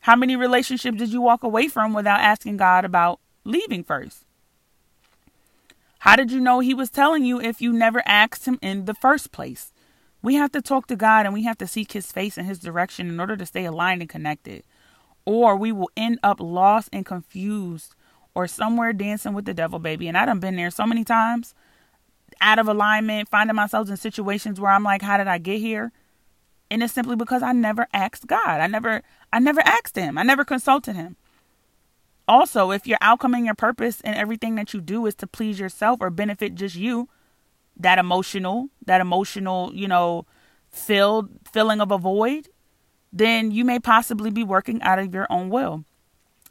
How 0.00 0.16
many 0.16 0.36
relationships 0.36 0.98
did 0.98 1.14
you 1.14 1.22
walk 1.22 1.42
away 1.42 1.68
from 1.68 1.94
without 1.94 2.20
asking 2.20 2.58
God 2.58 2.84
about 2.84 3.20
leaving 3.44 3.84
first? 3.84 4.26
How 6.00 6.14
did 6.14 6.30
you 6.30 6.40
know 6.40 6.60
he 6.60 6.74
was 6.74 6.90
telling 6.90 7.24
you 7.24 7.40
if 7.40 7.62
you 7.62 7.72
never 7.72 8.02
asked 8.04 8.46
him 8.46 8.58
in 8.60 8.84
the 8.84 8.92
first 8.92 9.32
place? 9.32 9.72
We 10.20 10.34
have 10.34 10.52
to 10.52 10.60
talk 10.60 10.88
to 10.88 10.94
God 10.94 11.24
and 11.24 11.32
we 11.32 11.44
have 11.44 11.56
to 11.56 11.66
seek 11.66 11.92
his 11.92 12.12
face 12.12 12.36
and 12.36 12.46
his 12.46 12.58
direction 12.58 13.08
in 13.08 13.18
order 13.18 13.34
to 13.34 13.46
stay 13.46 13.64
aligned 13.64 14.02
and 14.02 14.10
connected. 14.10 14.62
Or 15.24 15.56
we 15.56 15.72
will 15.72 15.90
end 15.96 16.18
up 16.22 16.38
lost 16.38 16.90
and 16.92 17.06
confused 17.06 17.94
or 18.36 18.46
somewhere 18.46 18.92
dancing 18.92 19.32
with 19.32 19.46
the 19.46 19.54
devil, 19.54 19.78
baby. 19.78 20.06
And 20.08 20.16
I 20.16 20.26
done 20.26 20.40
been 20.40 20.56
there 20.56 20.70
so 20.70 20.86
many 20.86 21.04
times, 21.04 21.54
out 22.42 22.58
of 22.58 22.68
alignment, 22.68 23.30
finding 23.30 23.56
myself 23.56 23.88
in 23.88 23.96
situations 23.96 24.60
where 24.60 24.70
I'm 24.70 24.82
like, 24.82 25.00
how 25.00 25.16
did 25.16 25.26
I 25.26 25.38
get 25.38 25.58
here? 25.58 25.90
And 26.70 26.82
it's 26.82 26.92
simply 26.92 27.16
because 27.16 27.42
I 27.42 27.52
never 27.52 27.88
asked 27.94 28.26
God. 28.26 28.60
I 28.60 28.66
never 28.66 29.02
I 29.32 29.38
never 29.38 29.62
asked 29.62 29.96
him. 29.96 30.18
I 30.18 30.22
never 30.22 30.44
consulted 30.44 30.96
him. 30.96 31.16
Also, 32.28 32.72
if 32.72 32.86
your 32.86 32.98
outcome 33.00 33.32
and 33.32 33.46
your 33.46 33.54
purpose 33.54 34.02
and 34.02 34.14
everything 34.14 34.56
that 34.56 34.74
you 34.74 34.82
do 34.82 35.06
is 35.06 35.14
to 35.14 35.26
please 35.26 35.58
yourself 35.58 35.98
or 36.02 36.10
benefit 36.10 36.56
just 36.56 36.76
you, 36.76 37.08
that 37.78 37.98
emotional, 37.98 38.68
that 38.84 39.00
emotional, 39.00 39.70
you 39.74 39.88
know, 39.88 40.26
filled 40.68 41.30
feeling 41.50 41.80
of 41.80 41.90
a 41.90 41.96
void, 41.96 42.50
then 43.10 43.50
you 43.50 43.64
may 43.64 43.78
possibly 43.78 44.30
be 44.30 44.44
working 44.44 44.82
out 44.82 44.98
of 44.98 45.14
your 45.14 45.26
own 45.30 45.48
will. 45.48 45.86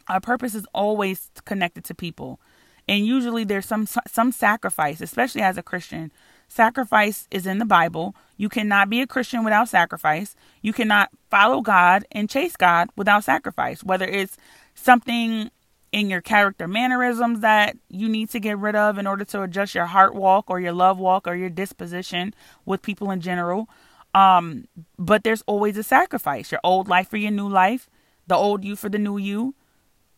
Our 0.07 0.21
purpose 0.21 0.55
is 0.55 0.65
always 0.73 1.29
connected 1.45 1.83
to 1.85 1.95
people. 1.95 2.39
And 2.87 3.05
usually 3.05 3.43
there's 3.43 3.65
some 3.65 3.87
some 4.07 4.31
sacrifice, 4.31 5.01
especially 5.01 5.41
as 5.41 5.57
a 5.57 5.63
Christian. 5.63 6.11
Sacrifice 6.47 7.27
is 7.31 7.47
in 7.47 7.57
the 7.57 7.65
Bible. 7.65 8.15
You 8.37 8.49
cannot 8.49 8.89
be 8.89 9.01
a 9.01 9.07
Christian 9.07 9.43
without 9.43 9.67
sacrifice. 9.69 10.35
You 10.61 10.73
cannot 10.73 11.09
follow 11.31 11.61
God 11.61 12.05
and 12.11 12.29
chase 12.29 12.55
God 12.55 12.89
without 12.95 13.23
sacrifice. 13.23 13.83
Whether 13.83 14.05
it's 14.05 14.37
something 14.75 15.49
in 15.91 16.09
your 16.09 16.21
character 16.21 16.67
mannerisms 16.67 17.39
that 17.39 17.77
you 17.89 18.09
need 18.09 18.29
to 18.29 18.39
get 18.39 18.57
rid 18.57 18.75
of 18.75 18.97
in 18.97 19.07
order 19.07 19.23
to 19.23 19.41
adjust 19.41 19.73
your 19.73 19.85
heart 19.85 20.13
walk 20.13 20.49
or 20.49 20.59
your 20.59 20.73
love 20.73 20.99
walk 20.99 21.25
or 21.25 21.35
your 21.35 21.49
disposition 21.49 22.33
with 22.65 22.81
people 22.81 23.09
in 23.11 23.21
general. 23.21 23.69
Um, 24.13 24.65
but 24.99 25.23
there's 25.23 25.41
always 25.47 25.77
a 25.77 25.83
sacrifice. 25.83 26.51
Your 26.51 26.59
old 26.63 26.87
life 26.87 27.09
for 27.09 27.17
your 27.17 27.31
new 27.31 27.47
life, 27.47 27.89
the 28.27 28.35
old 28.35 28.63
you 28.63 28.75
for 28.75 28.89
the 28.89 28.99
new 28.99 29.17
you. 29.17 29.55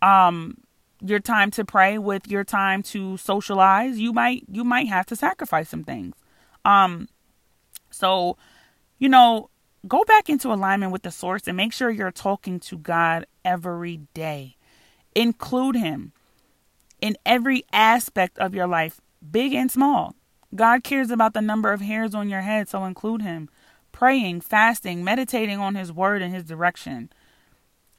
Um, 0.01 0.57
your 1.01 1.19
time 1.19 1.51
to 1.51 1.65
pray 1.65 1.97
with 1.97 2.27
your 2.27 2.43
time 2.43 2.81
to 2.83 3.17
socialize, 3.17 3.99
you 3.99 4.13
might 4.13 4.43
you 4.49 4.63
might 4.63 4.87
have 4.87 5.05
to 5.07 5.15
sacrifice 5.15 5.69
some 5.69 5.83
things. 5.83 6.15
Um, 6.65 7.07
so, 7.89 8.37
you 8.99 9.09
know, 9.09 9.49
go 9.87 10.03
back 10.03 10.29
into 10.29 10.51
alignment 10.51 10.91
with 10.91 11.03
the 11.03 11.11
source 11.11 11.47
and 11.47 11.55
make 11.55 11.73
sure 11.73 11.89
you're 11.89 12.11
talking 12.11 12.59
to 12.61 12.77
God 12.77 13.25
every 13.45 14.01
day. 14.13 14.57
Include 15.15 15.75
Him 15.75 16.13
in 17.01 17.17
every 17.25 17.63
aspect 17.71 18.37
of 18.39 18.53
your 18.53 18.67
life, 18.67 19.01
big 19.31 19.53
and 19.53 19.71
small. 19.71 20.15
God 20.55 20.83
cares 20.83 21.11
about 21.11 21.33
the 21.33 21.41
number 21.41 21.71
of 21.71 21.81
hairs 21.81 22.15
on 22.15 22.29
your 22.29 22.41
head, 22.41 22.69
so 22.69 22.85
include 22.85 23.21
Him. 23.21 23.49
Praying, 23.91 24.41
fasting, 24.41 25.03
meditating 25.03 25.59
on 25.59 25.75
His 25.75 25.91
word 25.91 26.21
and 26.21 26.33
His 26.33 26.43
direction. 26.43 27.09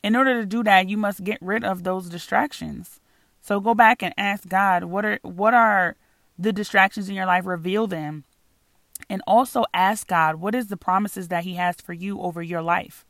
In 0.03 0.17
order 0.17 0.41
to 0.41 0.47
do 0.47 0.63
that, 0.65 0.89
you 0.89 0.97
must 0.97 1.25
get 1.25 1.39
rid 1.41 1.65
of 1.65 1.85
those 1.85 2.09
distractions. 2.09 3.01
So 3.41 3.61
go 3.61 3.75
back 3.75 4.03
and 4.03 4.15
ask 4.17 4.49
God, 4.49 4.85
what 4.85 5.05
are 5.05 5.19
what 5.23 5.55
are 5.55 5.97
the 6.39 6.53
distractions 6.53 7.09
in 7.09 7.15
your 7.15 7.27
life? 7.27 7.47
Reveal 7.47 7.87
them. 7.87 8.25
And 9.09 9.23
also 9.27 9.65
ask 9.73 10.07
God, 10.07 10.37
what 10.37 10.55
is 10.55 10.67
the 10.67 10.77
promises 10.77 11.29
that 11.29 11.45
he 11.45 11.55
has 11.55 11.77
for 11.77 11.93
you 11.93 12.21
over 12.21 12.43
your 12.43 12.63
life? 12.63 13.07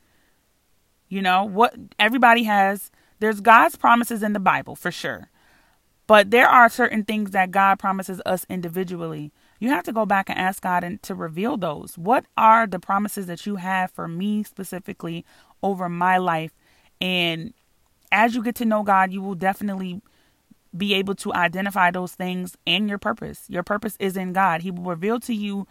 You 1.08 1.22
know, 1.22 1.44
what 1.44 1.74
everybody 1.98 2.44
has 2.44 2.90
there's 3.20 3.40
God's 3.40 3.76
promises 3.76 4.22
in 4.22 4.32
the 4.32 4.40
Bible 4.40 4.76
for 4.76 4.90
sure. 4.90 5.30
But 6.06 6.30
there 6.30 6.48
are 6.48 6.68
certain 6.68 7.04
things 7.04 7.32
that 7.32 7.50
God 7.50 7.78
promises 7.78 8.22
us 8.24 8.46
individually. 8.48 9.32
You 9.58 9.70
have 9.70 9.84
to 9.84 9.92
go 9.92 10.06
back 10.06 10.30
and 10.30 10.38
ask 10.38 10.62
God 10.62 10.84
and 10.84 11.02
to 11.02 11.14
reveal 11.14 11.56
those. 11.56 11.98
What 11.98 12.24
are 12.36 12.66
the 12.66 12.78
promises 12.78 13.26
that 13.26 13.44
you 13.44 13.56
have 13.56 13.90
for 13.90 14.08
me 14.08 14.42
specifically 14.42 15.26
over 15.62 15.88
my 15.88 16.16
life? 16.16 16.52
And 17.00 17.54
as 18.10 18.34
you 18.34 18.42
get 18.42 18.54
to 18.56 18.64
know 18.64 18.82
God, 18.82 19.12
you 19.12 19.22
will 19.22 19.34
definitely 19.34 20.00
be 20.76 20.94
able 20.94 21.14
to 21.16 21.32
identify 21.32 21.90
those 21.90 22.12
things 22.12 22.56
and 22.66 22.88
your 22.88 22.98
purpose. 22.98 23.44
Your 23.48 23.62
purpose 23.62 23.96
is 23.98 24.16
in 24.16 24.32
God. 24.32 24.62
He 24.62 24.70
will 24.70 24.84
reveal 24.84 25.18
to 25.20 25.34
you 25.34 25.66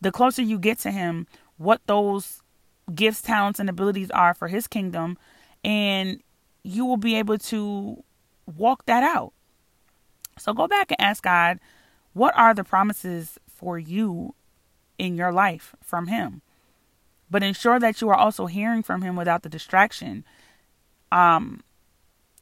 the 0.00 0.12
closer 0.12 0.42
you 0.42 0.58
get 0.58 0.78
to 0.80 0.90
Him 0.90 1.26
what 1.56 1.80
those 1.86 2.42
gifts, 2.94 3.22
talents, 3.22 3.60
and 3.60 3.68
abilities 3.68 4.10
are 4.10 4.34
for 4.34 4.48
His 4.48 4.66
kingdom. 4.66 5.16
And 5.64 6.22
you 6.62 6.84
will 6.84 6.96
be 6.96 7.16
able 7.16 7.38
to 7.38 8.02
walk 8.56 8.86
that 8.86 9.02
out. 9.02 9.32
So 10.38 10.52
go 10.52 10.66
back 10.66 10.90
and 10.90 11.00
ask 11.00 11.22
God, 11.22 11.60
what 12.12 12.36
are 12.36 12.54
the 12.54 12.64
promises 12.64 13.38
for 13.48 13.78
you 13.78 14.34
in 14.98 15.16
your 15.16 15.32
life 15.32 15.74
from 15.80 16.08
Him? 16.08 16.42
But 17.30 17.42
ensure 17.42 17.78
that 17.78 18.00
you 18.00 18.08
are 18.10 18.16
also 18.16 18.46
hearing 18.46 18.82
from 18.82 19.02
Him 19.02 19.16
without 19.16 19.42
the 19.42 19.48
distraction. 19.48 20.24
Um, 21.12 21.60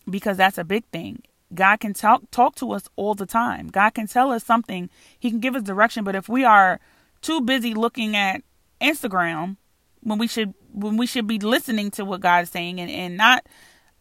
because 0.09 0.37
that's 0.37 0.59
a 0.59 0.65
big 0.65 0.85
thing. 0.93 1.23
God 1.53 1.81
can 1.81 1.93
talk 1.93 2.31
talk 2.31 2.55
to 2.57 2.73
us 2.73 2.85
all 2.97 3.15
the 3.15 3.27
time. 3.27 3.69
God 3.69 3.91
can 3.91 4.07
tell 4.07 4.31
us 4.31 4.45
something. 4.45 4.89
He 5.19 5.31
can 5.31 5.41
give 5.41 5.57
us 5.57 5.63
direction. 5.63 6.05
But 6.05 6.15
if 6.15 6.29
we 6.29 6.45
are 6.45 6.79
too 7.21 7.41
busy 7.41 7.75
looking 7.75 8.17
at 8.17 8.43
Instagram 8.81 9.57
when 10.03 10.19
we 10.19 10.27
should 10.27 10.55
when 10.73 10.97
we 10.97 11.07
should 11.07 11.27
be 11.27 11.39
listening 11.39 11.91
to 11.93 12.05
what 12.05 12.21
God 12.21 12.45
is 12.45 12.51
saying 12.51 12.81
and, 12.81 12.91
and 12.91 13.17
not 13.17 13.45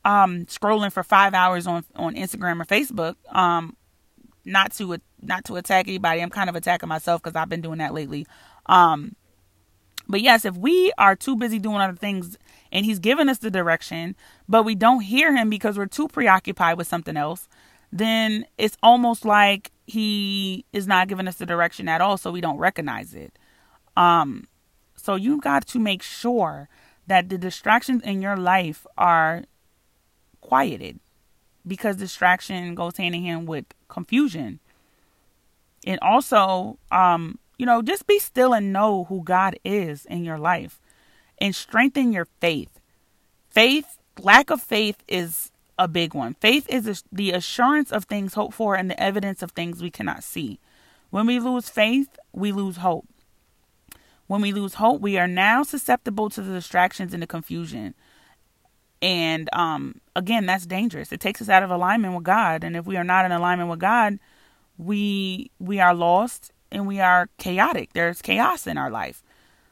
um 0.05 0.45
scrolling 0.45 0.91
for 0.91 1.03
five 1.03 1.34
hours 1.34 1.67
on 1.67 1.84
on 1.95 2.15
Instagram 2.15 2.62
or 2.62 2.65
Facebook. 2.65 3.15
Um 3.36 3.75
not 4.45 4.71
to 4.73 4.97
not 5.21 5.45
to 5.45 5.55
attack 5.55 5.88
anybody. 5.88 6.21
I'm 6.21 6.29
kind 6.29 6.49
of 6.49 6.55
attacking 6.55 6.89
myself 6.89 7.21
because 7.21 7.36
I've 7.36 7.49
been 7.49 7.62
doing 7.62 7.79
that 7.79 7.93
lately. 7.93 8.27
Um 8.67 9.15
but 10.10 10.22
yes, 10.22 10.43
if 10.43 10.58
we 10.58 10.91
are 10.98 11.15
too 11.15 11.36
busy 11.36 11.60
doing 11.60 11.78
other 11.78 11.95
things 11.95 12.38
and 12.72 12.84
he's 12.84 12.98
given 12.98 13.30
us 13.30 13.38
the 13.38 13.52
direction, 13.52 14.15
but 14.50 14.63
we 14.63 14.74
don't 14.74 15.02
hear 15.02 15.36
him 15.36 15.50
because 15.50 15.78
we're 15.78 15.86
too 15.86 16.08
preoccupied 16.08 16.78
with 16.78 16.88
something 16.88 17.15
else, 17.15 17.48
then 17.91 18.45
it's 18.58 18.78
almost 18.82 19.24
like 19.24 19.72
he 19.86 20.65
is 20.74 20.88
not 20.88 21.08
giving 21.08 21.28
us 21.28 21.36
the 21.36 21.45
direction 21.45 21.88
at 21.88 22.02
all, 22.02 22.17
so 22.17 22.32
we 22.32 22.41
don't 22.41 22.58
recognize 22.58 23.13
it. 23.13 23.38
Um, 23.95 24.48
so 24.95 25.15
you've 25.15 25.41
got 25.41 25.67
to 25.67 25.80
make 25.80 26.02
sure 26.02 26.69
that 27.06 27.30
the 27.30 27.38
distractions 27.38 28.02
in 28.04 28.22
your 28.22 28.38
life 28.38 28.86
are 28.98 29.43
quieted 30.41 31.00
because 31.65 31.98
distraction 31.98 32.74
goes 32.74 32.98
hand 32.98 33.13
in 33.13 33.24
hand 33.24 33.48
with 33.48 33.65
confusion. 33.88 34.60
And 35.86 36.00
also, 36.02 36.78
um, 36.91 37.39
you 37.60 37.65
know, 37.65 37.82
just 37.82 38.08
be 38.08 38.17
still 38.17 38.54
and 38.54 38.74
know 38.74 39.04
who 39.04 39.22
God 39.22 39.60
is 39.65 40.06
in 40.06 40.24
your 40.24 40.39
life 40.39 40.80
and 41.38 41.54
strengthen 41.54 42.13
your 42.13 42.26
faith. 42.39 42.80
Faith, 43.50 44.00
lack 44.19 44.50
of 44.50 44.62
faith 44.62 45.04
is 45.08 45.52
a 45.78 45.88
big 45.88 46.13
one. 46.13 46.36
Faith 46.36 46.67
is 46.69 47.04
the 47.12 47.32
assurance 47.32 47.91
of 47.91 48.06
things 48.06 48.34
hoped 48.34 48.54
for 48.54 48.76
and 48.76 48.89
the 48.89 49.02
evidence 49.02 49.43
of 49.43 49.52
things 49.52 49.82
we 49.82 49.91
cannot 49.91 50.24
see. 50.24 50.60
When 51.10 51.28
we 51.28 51.39
lose 51.39 51.69
faith, 51.69 52.17
we 52.32 52.54
lose 52.54 52.78
hope. 52.78 53.08
When 54.28 54.39
we 54.39 54.54
lose 54.54 54.76
hope, 54.76 55.02
we 55.02 55.17
are 55.17 55.28
now 55.28 55.63
susceptible 55.63 56.30
to 56.30 56.41
the 56.41 56.54
distractions 56.54 57.13
and 57.13 57.22
the 57.22 57.28
confusion. 57.28 57.93
And 59.02 59.50
um, 59.52 60.00
again, 60.15 60.45
that's 60.45 60.65
dangerous. 60.65 61.12
It 61.12 61.19
takes 61.19 61.41
us 61.41 61.50
out 61.50 61.63
of 61.63 61.72
alignment 61.72 62.15
with 62.15 62.24
God. 62.24 62.63
And 62.63 62.78
if 62.78 62.86
we 62.86 62.95
are 62.95 63.04
not 63.04 63.26
in 63.26 63.34
alignment 63.34 63.69
with 63.69 63.80
God, 63.80 64.19
we 64.78 65.52
we 65.60 65.80
are 65.82 65.93
lost 65.93 66.54
and 66.71 66.88
we 66.88 66.99
are 66.99 67.29
chaotic. 67.38 67.93
There's 67.93 68.21
chaos 68.21 68.67
in 68.67 68.77
our 68.77 68.89
life. 68.89 69.23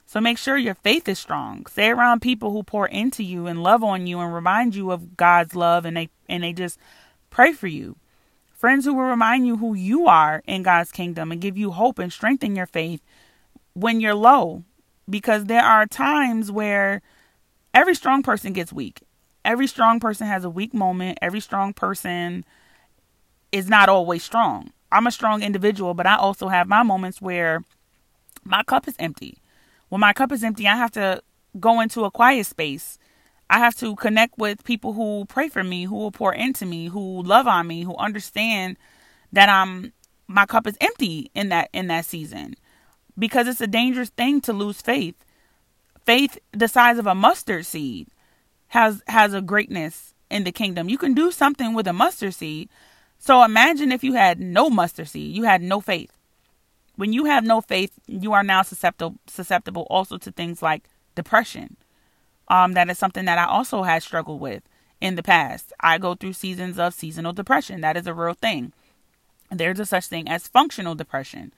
So 0.05 0.21
make 0.21 0.37
sure 0.37 0.55
your 0.55 0.75
faith 0.75 1.07
is 1.09 1.19
strong. 1.19 1.65
Stay 1.65 1.89
around 1.89 2.21
people 2.21 2.51
who 2.51 2.63
pour 2.63 2.87
into 2.87 3.23
you 3.23 3.45
and 3.45 3.61
love 3.61 3.83
on 3.83 4.07
you 4.07 4.19
and 4.19 4.33
remind 4.33 4.73
you 4.73 4.91
of 4.91 5.17
God's 5.17 5.53
love 5.53 5.83
and 5.85 5.97
they 5.97 6.09
and 6.29 6.43
they 6.43 6.53
just 6.53 6.79
pray 7.29 7.51
for 7.51 7.67
you. 7.67 7.97
Friends 8.53 8.85
who 8.85 8.93
will 8.93 9.03
remind 9.03 9.45
you 9.45 9.57
who 9.57 9.73
you 9.73 10.07
are 10.07 10.41
in 10.47 10.63
God's 10.63 10.91
kingdom 10.91 11.31
and 11.31 11.41
give 11.41 11.57
you 11.57 11.71
hope 11.71 11.99
and 11.99 12.11
strengthen 12.11 12.55
your 12.55 12.65
faith 12.65 13.01
when 13.73 13.99
you're 13.99 14.15
low. 14.15 14.63
Because 15.09 15.45
there 15.45 15.63
are 15.63 15.85
times 15.85 16.51
where 16.51 17.01
every 17.73 17.95
strong 17.95 18.23
person 18.23 18.53
gets 18.53 18.73
weak. 18.73 19.01
Every 19.45 19.67
strong 19.67 19.99
person 19.99 20.27
has 20.27 20.43
a 20.43 20.49
weak 20.49 20.73
moment. 20.73 21.19
Every 21.21 21.39
strong 21.39 21.73
person 21.73 22.45
is 23.51 23.69
not 23.69 23.89
always 23.89 24.23
strong. 24.23 24.71
I'm 24.91 25.07
a 25.07 25.11
strong 25.11 25.43
individual, 25.43 25.93
but 25.93 26.07
I 26.07 26.15
also 26.15 26.47
have 26.47 26.67
my 26.67 26.83
moments 26.83 27.21
where 27.21 27.63
my 28.43 28.63
cup 28.63 28.87
is 28.87 28.95
empty 28.99 29.41
when 29.89 30.01
my 30.01 30.13
cup 30.13 30.31
is 30.31 30.43
empty, 30.43 30.67
I 30.67 30.75
have 30.75 30.91
to 30.91 31.21
go 31.59 31.79
into 31.79 32.03
a 32.03 32.11
quiet 32.11 32.45
space. 32.45 32.97
I 33.49 33.59
have 33.59 33.75
to 33.77 33.95
connect 33.95 34.37
with 34.37 34.63
people 34.65 34.93
who 34.93 35.25
pray 35.25 35.47
for 35.47 35.63
me, 35.63 35.85
who 35.85 35.95
will 35.95 36.11
pour 36.11 36.33
into 36.33 36.65
me, 36.65 36.87
who 36.87 37.23
love 37.23 37.47
on 37.47 37.67
me, 37.67 37.83
who 37.83 37.95
understand 37.95 38.77
that 39.31 39.49
I'm 39.49 39.93
my 40.27 40.45
cup 40.45 40.67
is 40.67 40.77
empty 40.81 41.31
in 41.33 41.49
that 41.49 41.69
in 41.71 41.87
that 41.87 42.05
season. 42.05 42.55
Because 43.17 43.47
it's 43.47 43.61
a 43.61 43.67
dangerous 43.67 44.09
thing 44.09 44.41
to 44.41 44.53
lose 44.53 44.81
faith. 44.81 45.15
Faith 46.05 46.37
the 46.51 46.67
size 46.67 46.97
of 46.97 47.07
a 47.07 47.15
mustard 47.15 47.65
seed 47.65 48.09
has 48.67 49.01
has 49.07 49.33
a 49.33 49.41
greatness 49.41 50.13
in 50.29 50.43
the 50.43 50.51
kingdom. 50.51 50.89
You 50.89 50.97
can 50.97 51.13
do 51.13 51.31
something 51.31 51.73
with 51.73 51.87
a 51.87 51.93
mustard 51.93 52.33
seed. 52.33 52.69
So 53.19 53.43
imagine 53.43 53.91
if 53.91 54.03
you 54.03 54.13
had 54.13 54.39
no 54.39 54.69
mustard 54.69 55.09
seed, 55.09 55.35
you 55.35 55.43
had 55.43 55.61
no 55.61 55.81
faith. 55.81 56.11
When 56.95 57.13
you 57.13 57.25
have 57.25 57.43
no 57.43 57.61
faith, 57.61 57.91
you 58.07 58.33
are 58.33 58.43
now 58.43 58.61
susceptible 58.61 59.17
susceptible 59.27 59.85
also 59.89 60.17
to 60.17 60.31
things 60.31 60.61
like 60.61 60.89
depression. 61.15 61.77
Um, 62.47 62.73
that 62.73 62.89
is 62.89 62.97
something 62.97 63.25
that 63.25 63.37
I 63.37 63.45
also 63.45 63.83
had 63.83 64.03
struggled 64.03 64.39
with 64.39 64.63
in 65.01 65.15
the 65.15 65.23
past. 65.23 65.73
I 65.79 65.97
go 65.97 66.15
through 66.15 66.33
seasons 66.33 66.79
of 66.79 66.93
seasonal 66.93 67.33
depression. 67.33 67.81
That 67.81 67.97
is 67.97 68.07
a 68.07 68.13
real 68.13 68.33
thing. 68.33 68.73
There's 69.51 69.79
a 69.79 69.85
such 69.85 70.07
thing 70.07 70.27
as 70.27 70.47
functional 70.47 70.95
depression. 70.95 71.53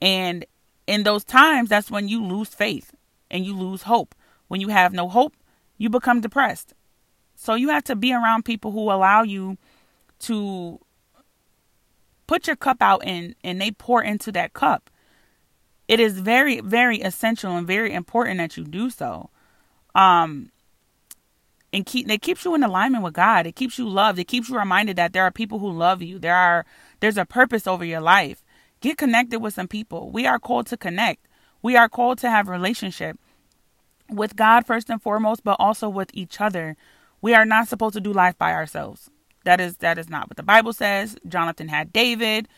And 0.00 0.44
in 0.86 1.02
those 1.02 1.24
times, 1.24 1.68
that's 1.68 1.90
when 1.90 2.08
you 2.08 2.24
lose 2.24 2.48
faith 2.48 2.92
and 3.30 3.44
you 3.44 3.56
lose 3.56 3.82
hope. 3.82 4.14
When 4.48 4.60
you 4.60 4.68
have 4.68 4.92
no 4.92 5.08
hope, 5.08 5.34
you 5.78 5.88
become 5.88 6.20
depressed. 6.20 6.74
So 7.34 7.54
you 7.54 7.70
have 7.70 7.84
to 7.84 7.96
be 7.96 8.12
around 8.12 8.44
people 8.44 8.72
who 8.72 8.90
allow 8.90 9.22
you 9.22 9.56
to 10.20 10.78
put 12.26 12.46
your 12.46 12.56
cup 12.56 12.78
out 12.80 13.02
and 13.04 13.34
and 13.42 13.60
they 13.60 13.70
pour 13.70 14.02
into 14.02 14.30
that 14.30 14.52
cup 14.52 14.90
it 15.88 15.98
is 15.98 16.20
very 16.20 16.60
very 16.60 17.00
essential 17.00 17.56
and 17.56 17.66
very 17.66 17.92
important 17.92 18.38
that 18.38 18.56
you 18.56 18.64
do 18.64 18.90
so 18.90 19.30
um 19.94 20.50
and 21.72 21.86
keep 21.86 22.08
it 22.10 22.22
keeps 22.22 22.44
you 22.44 22.54
in 22.54 22.62
alignment 22.62 23.04
with 23.04 23.14
God. 23.14 23.46
It 23.46 23.56
keeps 23.56 23.78
you 23.78 23.88
loved. 23.88 24.18
It 24.18 24.24
keeps 24.28 24.48
you 24.48 24.58
reminded 24.58 24.96
that 24.96 25.12
there 25.12 25.22
are 25.22 25.30
people 25.30 25.58
who 25.58 25.70
love 25.70 26.02
you. 26.02 26.18
There 26.18 26.34
are 26.34 26.66
there's 27.00 27.16
a 27.16 27.24
purpose 27.24 27.66
over 27.66 27.84
your 27.84 28.00
life. 28.00 28.42
Get 28.80 28.98
connected 28.98 29.40
with 29.40 29.54
some 29.54 29.68
people. 29.68 30.10
We 30.10 30.26
are 30.26 30.38
called 30.38 30.66
to 30.68 30.76
connect. 30.76 31.26
We 31.62 31.76
are 31.76 31.88
called 31.88 32.18
to 32.18 32.30
have 32.30 32.48
relationship 32.48 33.18
with 34.08 34.36
God 34.36 34.66
first 34.66 34.90
and 34.90 35.00
foremost, 35.00 35.44
but 35.44 35.56
also 35.58 35.88
with 35.88 36.10
each 36.14 36.40
other. 36.40 36.76
We 37.20 37.34
are 37.34 37.44
not 37.44 37.68
supposed 37.68 37.94
to 37.94 38.00
do 38.00 38.12
life 38.12 38.36
by 38.38 38.52
ourselves. 38.52 39.10
That 39.44 39.60
is 39.60 39.76
that 39.78 39.98
is 39.98 40.08
not 40.08 40.28
what 40.28 40.36
the 40.36 40.42
Bible 40.42 40.72
says. 40.72 41.16
Jonathan 41.28 41.68
had 41.68 41.92
David. 41.92 42.48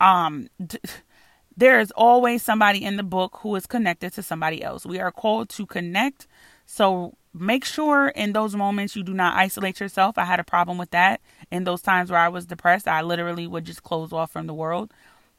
Um 0.00 0.48
there 1.56 1.80
is 1.80 1.90
always 1.92 2.42
somebody 2.42 2.82
in 2.82 2.96
the 2.96 3.02
book 3.02 3.38
who 3.42 3.54
is 3.56 3.66
connected 3.66 4.12
to 4.14 4.22
somebody 4.22 4.62
else. 4.62 4.86
We 4.86 4.98
are 5.00 5.12
called 5.12 5.50
to 5.50 5.66
connect. 5.66 6.26
So 6.64 7.16
make 7.34 7.64
sure 7.64 8.08
in 8.08 8.32
those 8.32 8.56
moments 8.56 8.96
you 8.96 9.02
do 9.02 9.12
not 9.12 9.36
isolate 9.36 9.80
yourself. 9.80 10.16
I 10.16 10.24
had 10.24 10.40
a 10.40 10.44
problem 10.44 10.78
with 10.78 10.90
that. 10.92 11.20
In 11.50 11.64
those 11.64 11.82
times 11.82 12.10
where 12.10 12.20
I 12.20 12.28
was 12.28 12.46
depressed, 12.46 12.88
I 12.88 13.02
literally 13.02 13.46
would 13.46 13.64
just 13.64 13.82
close 13.82 14.12
off 14.12 14.30
from 14.30 14.46
the 14.46 14.54
world. 14.54 14.92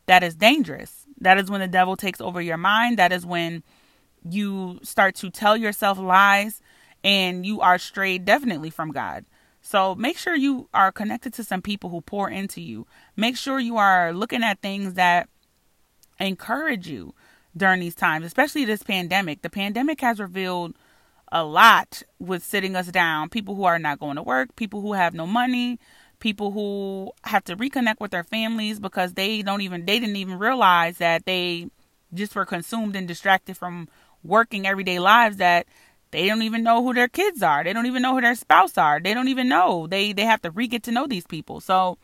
That 0.06 0.24
is 0.24 0.36
dangerous. 0.36 1.06
That 1.20 1.38
is 1.38 1.50
when 1.50 1.62
the 1.62 1.68
devil 1.68 1.96
takes 1.96 2.22
over 2.22 2.42
your 2.42 2.58
mind. 2.58 3.00
That 3.00 3.12
is 3.12 3.26
when 3.26 3.64
you 4.30 4.80
start 4.84 5.16
to 5.16 5.30
tell 5.30 5.58
yourself 5.58 5.98
lies 5.98 6.62
and 7.04 7.46
you 7.46 7.62
are 7.62 7.78
strayed 7.78 8.26
definitely 8.26 8.70
from 8.70 8.92
God. 8.92 9.26
So 9.62 9.96
make 9.96 10.18
sure 10.18 10.36
you 10.36 10.68
are 10.74 10.92
connected 10.92 11.34
to 11.36 11.44
some 11.44 11.62
people 11.62 11.90
who 11.90 12.02
pour 12.02 12.30
into 12.30 12.62
you. 12.62 12.88
Make 13.16 13.38
sure 13.38 13.60
you 13.60 13.78
are 13.78 14.12
looking 14.12 14.44
at 14.44 14.62
things 14.62 14.96
that 14.96 15.30
encourage 16.20 16.88
you 16.88 17.14
during 17.56 17.80
these 17.80 17.96
times, 17.96 18.26
especially 18.26 18.66
this 18.66 18.84
pandemic. 18.84 19.42
The 19.42 19.50
pandemic 19.50 20.02
has 20.02 20.20
revealed 20.20 20.76
a 21.32 21.44
lot 21.44 22.04
with 22.20 22.44
sitting 22.44 22.76
us 22.76 22.88
down. 22.88 23.30
People 23.30 23.56
who 23.56 23.64
are 23.64 23.80
not 23.80 24.00
going 24.00 24.16
to 24.16 24.24
work, 24.24 24.56
people 24.56 24.82
who 24.82 24.94
have 24.94 25.14
no 25.14 25.28
money, 25.28 25.80
people 26.20 26.52
who 26.52 27.12
have 27.24 27.44
to 27.46 27.56
reconnect 27.56 28.00
with 28.00 28.12
their 28.12 28.24
families 28.24 28.80
because 28.80 29.14
they 29.14 29.42
don't 29.42 29.62
even 29.62 29.86
they 29.86 30.00
didn't 30.00 30.16
even 30.16 30.40
realize 30.40 30.98
that 30.98 31.26
they 31.26 31.68
just 32.14 32.36
were 32.36 32.46
consumed 32.46 32.96
and 32.96 33.08
distracted 33.08 33.58
from 33.58 33.88
working 34.24 34.68
everyday 34.68 35.00
lives 35.00 35.38
that 35.38 35.66
they 36.12 36.28
don't 36.28 36.42
even 36.42 36.64
know 36.64 36.84
who 36.84 36.94
their 36.94 37.08
kids 37.08 37.42
are. 37.42 37.64
They 37.64 37.74
don't 37.74 37.86
even 37.86 38.02
know 38.02 38.16
who 38.16 38.22
their 38.22 38.36
spouse 38.36 38.78
are. 38.78 39.00
They 39.00 39.14
don't 39.14 39.30
even 39.30 39.48
know. 39.48 39.88
They 39.88 40.14
they 40.14 40.26
have 40.26 40.42
to 40.42 40.52
re 40.52 40.68
get 40.68 40.84
to 40.84 40.92
know 40.92 41.08
these 41.08 41.26
people. 41.26 41.62
So 41.62 41.98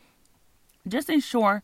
just 0.87 1.09
ensure 1.09 1.61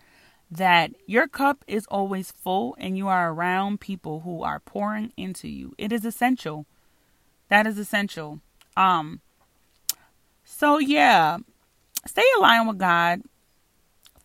that 0.52 0.92
your 1.08 1.28
cup 1.28 1.64
is 1.68 1.86
always 1.88 2.32
full 2.32 2.76
and 2.78 2.98
you 2.98 3.08
are 3.08 3.32
around 3.32 3.80
people 3.80 4.20
who 4.20 4.44
are 4.44 4.60
pouring 4.60 5.12
into 5.18 5.48
you. 5.48 5.74
It 5.78 5.92
is 5.92 6.06
essential. 6.06 6.66
That 7.50 7.66
is 7.66 7.78
essential. 7.78 8.42
Um 8.76 9.22
so 10.44 10.78
yeah, 10.78 11.38
stay 12.06 12.26
aligned 12.38 12.68
with 12.68 12.78
God. 12.78 13.22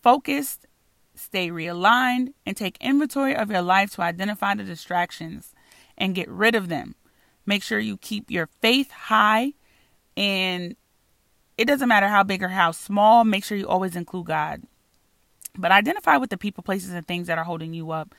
Focused, 0.03 0.67
stay 1.15 1.49
realigned 1.49 2.33
and 2.45 2.57
take 2.57 2.77
inventory 2.81 3.35
of 3.35 3.51
your 3.51 3.63
life 3.63 3.93
to 3.93 4.03
identify 4.03 4.55
the 4.55 4.65
distractions 4.65 5.55
and 5.97 6.15
get 6.15 6.29
rid 6.29 6.55
of 6.55 6.69
them. 6.69 6.95
Make 7.49 7.63
sure 7.63 7.79
you 7.79 7.97
keep 7.97 8.31
your 8.31 8.47
faith 8.61 8.91
high 8.91 9.55
and 10.19 10.77
it 11.57 11.65
doesn't 11.65 11.89
matter 11.89 12.07
how 12.07 12.23
big 12.23 12.43
or 12.43 12.49
how 12.49 12.73
small, 12.73 13.25
make 13.25 13.43
sure 13.43 13.57
you 13.57 13.67
always 13.67 13.97
include 13.97 14.27
God. 14.27 14.65
But 15.57 15.73
identify 15.73 16.19
with 16.19 16.29
the 16.29 16.37
people, 16.37 16.63
places, 16.63 16.91
and 16.91 17.09
things 17.09 17.27
that 17.27 17.39
are 17.39 17.45
holding 17.45 17.73
you 17.73 17.91
up. 17.91 18.15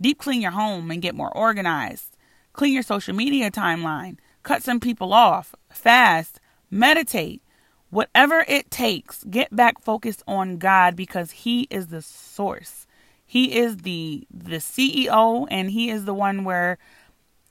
Deep 0.00 0.18
clean 0.18 0.42
your 0.42 0.50
home 0.50 0.90
and 0.90 1.00
get 1.00 1.14
more 1.14 1.30
organized. 1.36 2.16
Clean 2.52 2.72
your 2.72 2.82
social 2.82 3.14
media 3.14 3.48
timeline. 3.48 4.18
Cut 4.42 4.64
some 4.64 4.80
people 4.80 5.12
off. 5.12 5.54
Fast. 5.70 6.40
Meditate. 6.68 7.42
Whatever 7.90 8.44
it 8.48 8.72
takes, 8.72 9.22
get 9.22 9.54
back 9.54 9.80
focused 9.80 10.24
on 10.26 10.58
God 10.58 10.96
because 10.96 11.30
He 11.30 11.68
is 11.70 11.86
the 11.86 12.02
source. 12.02 12.88
He 13.24 13.56
is 13.56 13.78
the 13.78 14.26
the 14.32 14.56
CEO 14.56 15.46
and 15.48 15.70
He 15.70 15.90
is 15.90 16.06
the 16.06 16.14
one 16.14 16.42
where 16.42 16.76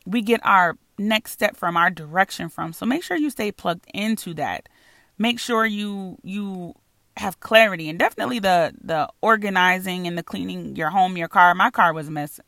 we 0.06 0.22
get 0.22 0.42
our 0.44 0.78
next 0.98 1.32
step 1.32 1.56
from, 1.56 1.78
our 1.78 1.90
direction 1.90 2.50
from. 2.50 2.74
So 2.74 2.86
make 2.86 3.04
sure 3.04 3.18
you 3.18 3.30
stay 3.30 3.52
plugged 3.52 3.86
into 3.94 4.34
that. 4.36 4.70
Make 5.18 5.40
sure 5.40 5.66
you 5.66 6.18
you 6.24 6.76
have 7.18 7.40
clarity 7.40 7.90
and 7.90 8.00
definitely 8.00 8.40
the 8.40 8.74
the 8.82 9.08
organizing 9.22 10.08
and 10.08 10.18
the 10.18 10.24
cleaning 10.24 10.76
your 10.76 10.90
home, 10.90 11.18
your 11.18 11.28
car. 11.28 11.54
My 11.54 11.70
car 11.70 11.94
was 11.94 12.08
a 12.08 12.12
mess. 12.12 12.40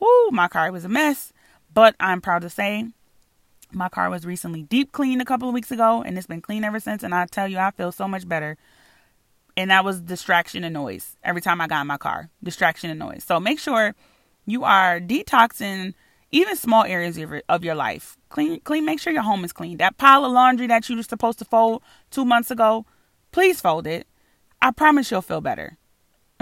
Woo, 0.00 0.30
my 0.30 0.48
car 0.48 0.72
was 0.72 0.84
a 0.84 0.88
mess. 0.88 1.32
But 1.72 1.94
I'm 2.00 2.20
proud 2.20 2.42
to 2.42 2.50
say 2.50 2.86
my 3.72 3.88
car 3.88 4.08
was 4.08 4.24
recently 4.24 4.62
deep 4.62 4.92
cleaned 4.92 5.20
a 5.20 5.26
couple 5.26 5.48
of 5.48 5.54
weeks 5.54 5.70
ago 5.70 6.02
and 6.02 6.16
it's 6.16 6.26
been 6.26 6.40
clean 6.40 6.64
ever 6.64 6.80
since. 6.80 7.02
And 7.02 7.14
I 7.14 7.26
tell 7.26 7.48
you, 7.48 7.58
I 7.58 7.70
feel 7.70 7.92
so 7.92 8.08
much 8.08 8.26
better. 8.26 8.56
And 9.56 9.70
that 9.70 9.84
was 9.84 10.00
distraction 10.00 10.64
and 10.64 10.74
noise 10.74 11.16
every 11.22 11.40
time 11.40 11.60
I 11.60 11.66
got 11.66 11.82
in 11.82 11.86
my 11.86 11.96
car. 11.98 12.30
Distraction 12.42 12.90
and 12.90 12.98
noise. 12.98 13.24
So 13.24 13.40
make 13.40 13.58
sure 13.58 13.94
you 14.46 14.64
are 14.64 15.00
detoxing 15.00 15.94
even 16.32 16.56
small 16.56 16.84
areas 16.84 17.18
of 17.48 17.64
your, 17.64 17.74
life. 17.74 18.16
Clean, 18.28 18.60
clean. 18.60 18.84
Make 18.84 19.00
sure 19.00 19.12
your 19.12 19.22
home 19.22 19.44
is 19.44 19.52
clean. 19.52 19.78
That 19.78 19.96
pile 19.98 20.24
of 20.24 20.32
laundry 20.32 20.66
that 20.66 20.88
you 20.88 20.96
were 20.96 21.02
supposed 21.02 21.38
to 21.38 21.44
fold 21.44 21.82
two 22.10 22.24
months 22.24 22.50
ago, 22.50 22.84
please 23.32 23.60
fold 23.60 23.86
it. 23.86 24.06
I 24.60 24.70
promise 24.70 25.10
you'll 25.10 25.22
feel 25.22 25.40
better. 25.40 25.76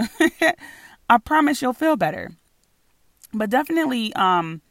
I 1.09 1.17
promise 1.23 1.61
you'll 1.61 1.73
feel 1.73 1.95
better. 1.95 2.31
But 3.33 3.49
definitely, 3.49 4.13
um, 4.15 4.61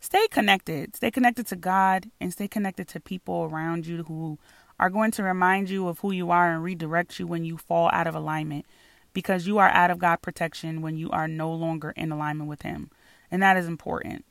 stay 0.00 0.28
connected. 0.28 0.94
Stay 0.94 1.10
connected 1.10 1.46
to 1.48 1.56
God 1.56 2.10
and 2.20 2.32
stay 2.32 2.48
connected 2.48 2.88
to 2.88 3.00
people 3.00 3.48
around 3.50 3.86
you 3.86 4.04
who 4.04 4.38
are 4.78 4.90
going 4.90 5.10
to 5.12 5.22
remind 5.22 5.70
you 5.70 5.88
of 5.88 6.00
who 6.00 6.12
you 6.12 6.30
are 6.30 6.52
and 6.52 6.62
redirect 6.62 7.18
you 7.18 7.26
when 7.26 7.44
you 7.44 7.56
fall 7.56 7.90
out 7.92 8.06
of 8.06 8.14
alignment 8.14 8.66
because 9.12 9.46
you 9.46 9.58
are 9.58 9.68
out 9.68 9.90
of 9.90 9.98
God 9.98 10.22
protection 10.22 10.82
when 10.82 10.96
you 10.96 11.10
are 11.10 11.28
no 11.28 11.52
longer 11.52 11.90
in 11.90 12.12
alignment 12.12 12.48
with 12.48 12.62
Him. 12.62 12.90
And 13.32 13.42
that 13.42 13.56
is 13.56 13.66
important. 13.66 14.24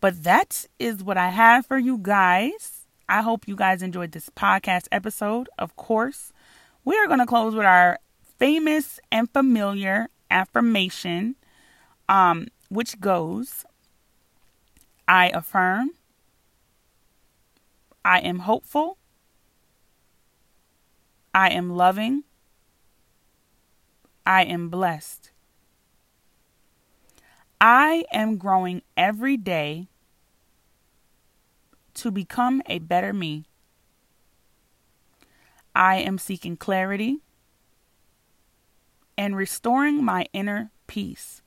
But 0.00 0.22
that 0.22 0.66
is 0.78 1.02
what 1.02 1.16
I 1.16 1.30
have 1.30 1.64
for 1.64 1.78
you 1.78 1.98
guys. 2.00 2.86
I 3.08 3.22
hope 3.22 3.48
you 3.48 3.56
guys 3.56 3.82
enjoyed 3.82 4.12
this 4.12 4.28
podcast 4.28 4.86
episode. 4.92 5.48
Of 5.58 5.74
course, 5.76 6.32
we 6.84 6.96
are 6.98 7.06
going 7.06 7.20
to 7.20 7.26
close 7.26 7.54
with 7.54 7.64
our 7.64 7.98
famous 8.38 9.00
and 9.10 9.30
familiar 9.30 10.08
affirmation, 10.30 11.36
um, 12.08 12.48
which 12.68 13.00
goes 13.00 13.64
I 15.08 15.30
affirm, 15.30 15.92
I 18.04 18.20
am 18.20 18.40
hopeful, 18.40 18.98
I 21.34 21.48
am 21.48 21.70
loving, 21.70 22.24
I 24.26 24.44
am 24.44 24.68
blessed. 24.68 25.30
I 27.66 28.04
am 28.12 28.36
growing 28.36 28.82
every 28.94 29.38
day 29.38 29.88
to 31.94 32.10
become 32.10 32.60
a 32.66 32.78
better 32.78 33.14
me. 33.14 33.46
I 35.74 35.96
am 35.96 36.18
seeking 36.18 36.58
clarity 36.58 37.20
and 39.16 39.34
restoring 39.34 40.04
my 40.04 40.26
inner 40.34 40.72
peace. 40.86 41.40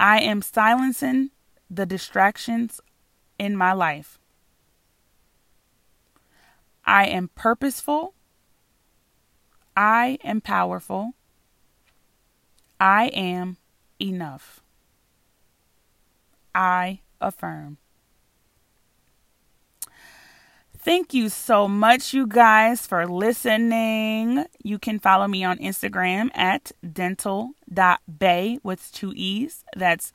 I 0.00 0.20
am 0.20 0.40
silencing 0.40 1.32
the 1.68 1.84
distractions 1.84 2.80
in 3.38 3.58
my 3.58 3.74
life. 3.74 4.18
I 6.86 7.08
am 7.08 7.28
purposeful. 7.34 8.14
I 9.76 10.16
am 10.24 10.40
powerful. 10.40 11.12
I 12.80 13.08
am 13.08 13.58
enough. 14.00 14.60
I 16.54 17.00
affirm. 17.20 17.78
Thank 20.78 21.12
you 21.12 21.28
so 21.30 21.66
much, 21.66 22.14
you 22.14 22.28
guys, 22.28 22.86
for 22.86 23.08
listening. 23.08 24.44
You 24.62 24.78
can 24.78 25.00
follow 25.00 25.26
me 25.26 25.42
on 25.42 25.58
Instagram 25.58 26.30
at 26.32 26.70
dental.bae 26.92 28.58
with 28.62 28.92
two 28.92 29.12
E's. 29.16 29.64
That's 29.74 30.12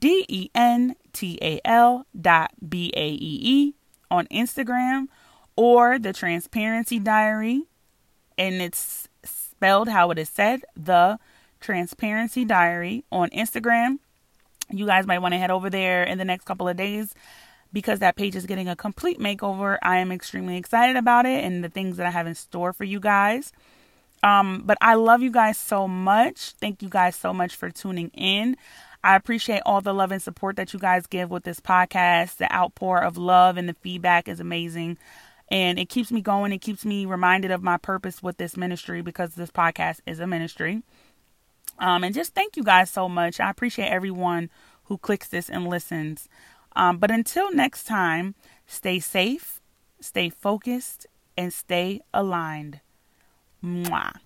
D 0.00 0.24
E 0.28 0.50
N 0.56 0.96
T 1.12 1.38
A 1.40 1.60
L 1.64 2.04
dot 2.20 2.50
B 2.68 2.92
A 2.96 3.10
E 3.10 3.40
E 3.42 3.74
on 4.10 4.26
Instagram 4.26 5.06
or 5.54 6.00
the 6.00 6.12
Transparency 6.12 6.98
Diary. 6.98 7.62
And 8.36 8.60
it's 8.60 9.08
spelled 9.24 9.88
how 9.88 10.10
it 10.10 10.18
is 10.18 10.28
said, 10.28 10.64
the 10.76 11.20
Transparency 11.60 12.44
Diary 12.44 13.04
on 13.10 13.30
Instagram. 13.30 13.98
You 14.70 14.86
guys 14.86 15.06
might 15.06 15.20
want 15.20 15.32
to 15.32 15.38
head 15.38 15.50
over 15.50 15.70
there 15.70 16.04
in 16.04 16.18
the 16.18 16.24
next 16.24 16.44
couple 16.44 16.68
of 16.68 16.76
days 16.76 17.14
because 17.72 17.98
that 18.00 18.16
page 18.16 18.36
is 18.36 18.46
getting 18.46 18.68
a 18.68 18.76
complete 18.76 19.18
makeover. 19.18 19.78
I 19.82 19.98
am 19.98 20.12
extremely 20.12 20.56
excited 20.56 20.96
about 20.96 21.26
it 21.26 21.44
and 21.44 21.62
the 21.62 21.68
things 21.68 21.96
that 21.96 22.06
I 22.06 22.10
have 22.10 22.26
in 22.26 22.34
store 22.34 22.72
for 22.72 22.84
you 22.84 23.00
guys. 23.00 23.52
Um, 24.22 24.62
but 24.64 24.78
I 24.80 24.94
love 24.94 25.22
you 25.22 25.30
guys 25.30 25.58
so 25.58 25.86
much. 25.86 26.52
Thank 26.60 26.82
you 26.82 26.88
guys 26.88 27.14
so 27.16 27.32
much 27.32 27.54
for 27.54 27.70
tuning 27.70 28.10
in. 28.14 28.56
I 29.04 29.14
appreciate 29.14 29.62
all 29.64 29.80
the 29.80 29.94
love 29.94 30.10
and 30.10 30.20
support 30.20 30.56
that 30.56 30.72
you 30.72 30.78
guys 30.78 31.06
give 31.06 31.30
with 31.30 31.44
this 31.44 31.60
podcast. 31.60 32.36
The 32.36 32.52
outpour 32.52 32.98
of 32.98 33.16
love 33.16 33.56
and 33.56 33.68
the 33.68 33.74
feedback 33.74 34.26
is 34.26 34.40
amazing. 34.40 34.98
And 35.50 35.78
it 35.78 35.88
keeps 35.88 36.10
me 36.10 36.20
going. 36.20 36.52
It 36.52 36.58
keeps 36.58 36.84
me 36.84 37.06
reminded 37.06 37.50
of 37.50 37.62
my 37.62 37.76
purpose 37.76 38.22
with 38.22 38.36
this 38.38 38.56
ministry 38.56 39.00
because 39.00 39.34
this 39.34 39.50
podcast 39.50 40.00
is 40.04 40.18
a 40.18 40.26
ministry. 40.26 40.82
Um, 41.78 42.04
and 42.04 42.14
just 42.14 42.34
thank 42.34 42.56
you 42.56 42.64
guys 42.64 42.90
so 42.90 43.08
much. 43.08 43.40
I 43.40 43.50
appreciate 43.50 43.88
everyone 43.88 44.50
who 44.84 44.98
clicks 44.98 45.28
this 45.28 45.48
and 45.48 45.66
listens. 45.66 46.28
Um, 46.74 46.98
but 46.98 47.10
until 47.10 47.52
next 47.52 47.84
time, 47.84 48.34
stay 48.66 49.00
safe, 49.00 49.60
stay 50.00 50.28
focused, 50.28 51.06
and 51.36 51.52
stay 51.52 52.00
aligned. 52.12 52.80
Mwah. 53.62 54.18